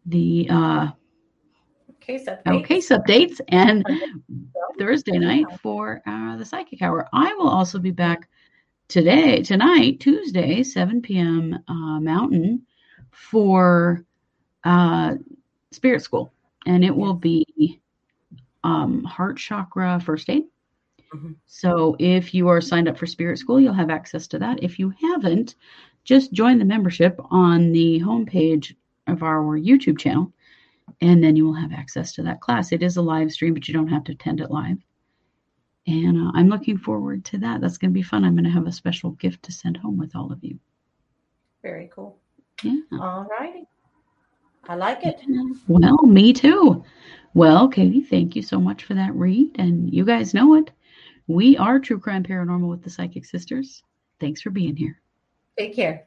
the 0.06 0.46
uh, 0.50 0.90
Case 2.00 2.26
update. 2.26 2.42
our 2.46 2.60
case 2.62 2.88
updates 2.90 3.40
and 3.48 3.86
Thursday 4.78 5.18
night 5.18 5.46
for 5.62 6.02
uh, 6.06 6.36
the 6.36 6.44
Psychic 6.44 6.82
Hour. 6.82 7.08
I 7.12 7.32
will 7.34 7.48
also 7.48 7.78
be 7.78 7.90
back 7.92 8.28
today, 8.88 9.42
tonight, 9.42 10.00
Tuesday, 10.00 10.62
7 10.62 11.00
p.m. 11.00 11.58
Uh, 11.68 12.00
Mountain 12.00 12.66
for 13.10 14.04
uh, 14.64 15.14
Spirit 15.70 16.02
School. 16.02 16.32
And 16.66 16.84
it 16.84 16.94
will 16.94 17.14
be 17.14 17.80
um, 18.64 19.04
Heart 19.04 19.38
Chakra 19.38 20.00
First 20.00 20.28
Aid. 20.28 20.44
Mhm. 21.14 21.36
So 21.46 21.96
if 21.98 22.34
you 22.34 22.48
are 22.48 22.60
signed 22.60 22.88
up 22.88 22.96
for 22.98 23.06
Spirit 23.06 23.38
School, 23.38 23.58
you'll 23.58 23.72
have 23.72 23.90
access 23.90 24.28
to 24.28 24.38
that. 24.38 24.62
If 24.62 24.78
you 24.78 24.90
haven't, 25.00 25.56
just 26.04 26.32
join 26.32 26.58
the 26.58 26.64
membership 26.64 27.18
on 27.30 27.72
the 27.72 28.00
homepage 28.00 28.74
of 29.06 29.22
our 29.22 29.58
YouTube 29.58 29.98
channel, 29.98 30.32
and 31.00 31.22
then 31.22 31.34
you 31.36 31.44
will 31.44 31.54
have 31.54 31.72
access 31.72 32.12
to 32.14 32.22
that 32.24 32.40
class. 32.40 32.70
It 32.72 32.82
is 32.82 32.96
a 32.96 33.02
live 33.02 33.32
stream, 33.32 33.54
but 33.54 33.66
you 33.66 33.74
don't 33.74 33.88
have 33.88 34.04
to 34.04 34.12
attend 34.12 34.40
it 34.40 34.50
live. 34.50 34.78
And 35.86 36.18
uh, 36.28 36.30
I'm 36.34 36.48
looking 36.48 36.76
forward 36.78 37.24
to 37.26 37.38
that. 37.38 37.60
That's 37.60 37.78
going 37.78 37.90
to 37.90 37.94
be 37.94 38.02
fun. 38.02 38.24
I'm 38.24 38.34
going 38.34 38.44
to 38.44 38.50
have 38.50 38.66
a 38.66 38.72
special 38.72 39.12
gift 39.12 39.42
to 39.44 39.52
send 39.52 39.78
home 39.78 39.96
with 39.96 40.14
all 40.14 40.30
of 40.30 40.44
you. 40.44 40.58
very 41.62 41.90
cool. 41.92 42.18
Yeah. 42.62 42.80
All 43.00 43.26
righty. 43.40 43.64
I 44.68 44.74
like 44.74 45.04
it. 45.04 45.20
Well, 45.68 45.98
me 46.02 46.32
too. 46.32 46.84
Well, 47.34 47.68
Katie, 47.68 48.00
thank 48.00 48.36
you 48.36 48.42
so 48.42 48.60
much 48.60 48.84
for 48.84 48.94
that 48.94 49.14
read. 49.14 49.50
And 49.58 49.92
you 49.92 50.04
guys 50.04 50.34
know 50.34 50.54
it. 50.54 50.70
We 51.26 51.56
are 51.56 51.78
True 51.78 51.98
Crime 51.98 52.24
Paranormal 52.24 52.68
with 52.68 52.82
the 52.82 52.90
Psychic 52.90 53.24
Sisters. 53.24 53.82
Thanks 54.18 54.42
for 54.42 54.50
being 54.50 54.76
here. 54.76 55.00
Take 55.58 55.74
care. 55.74 56.06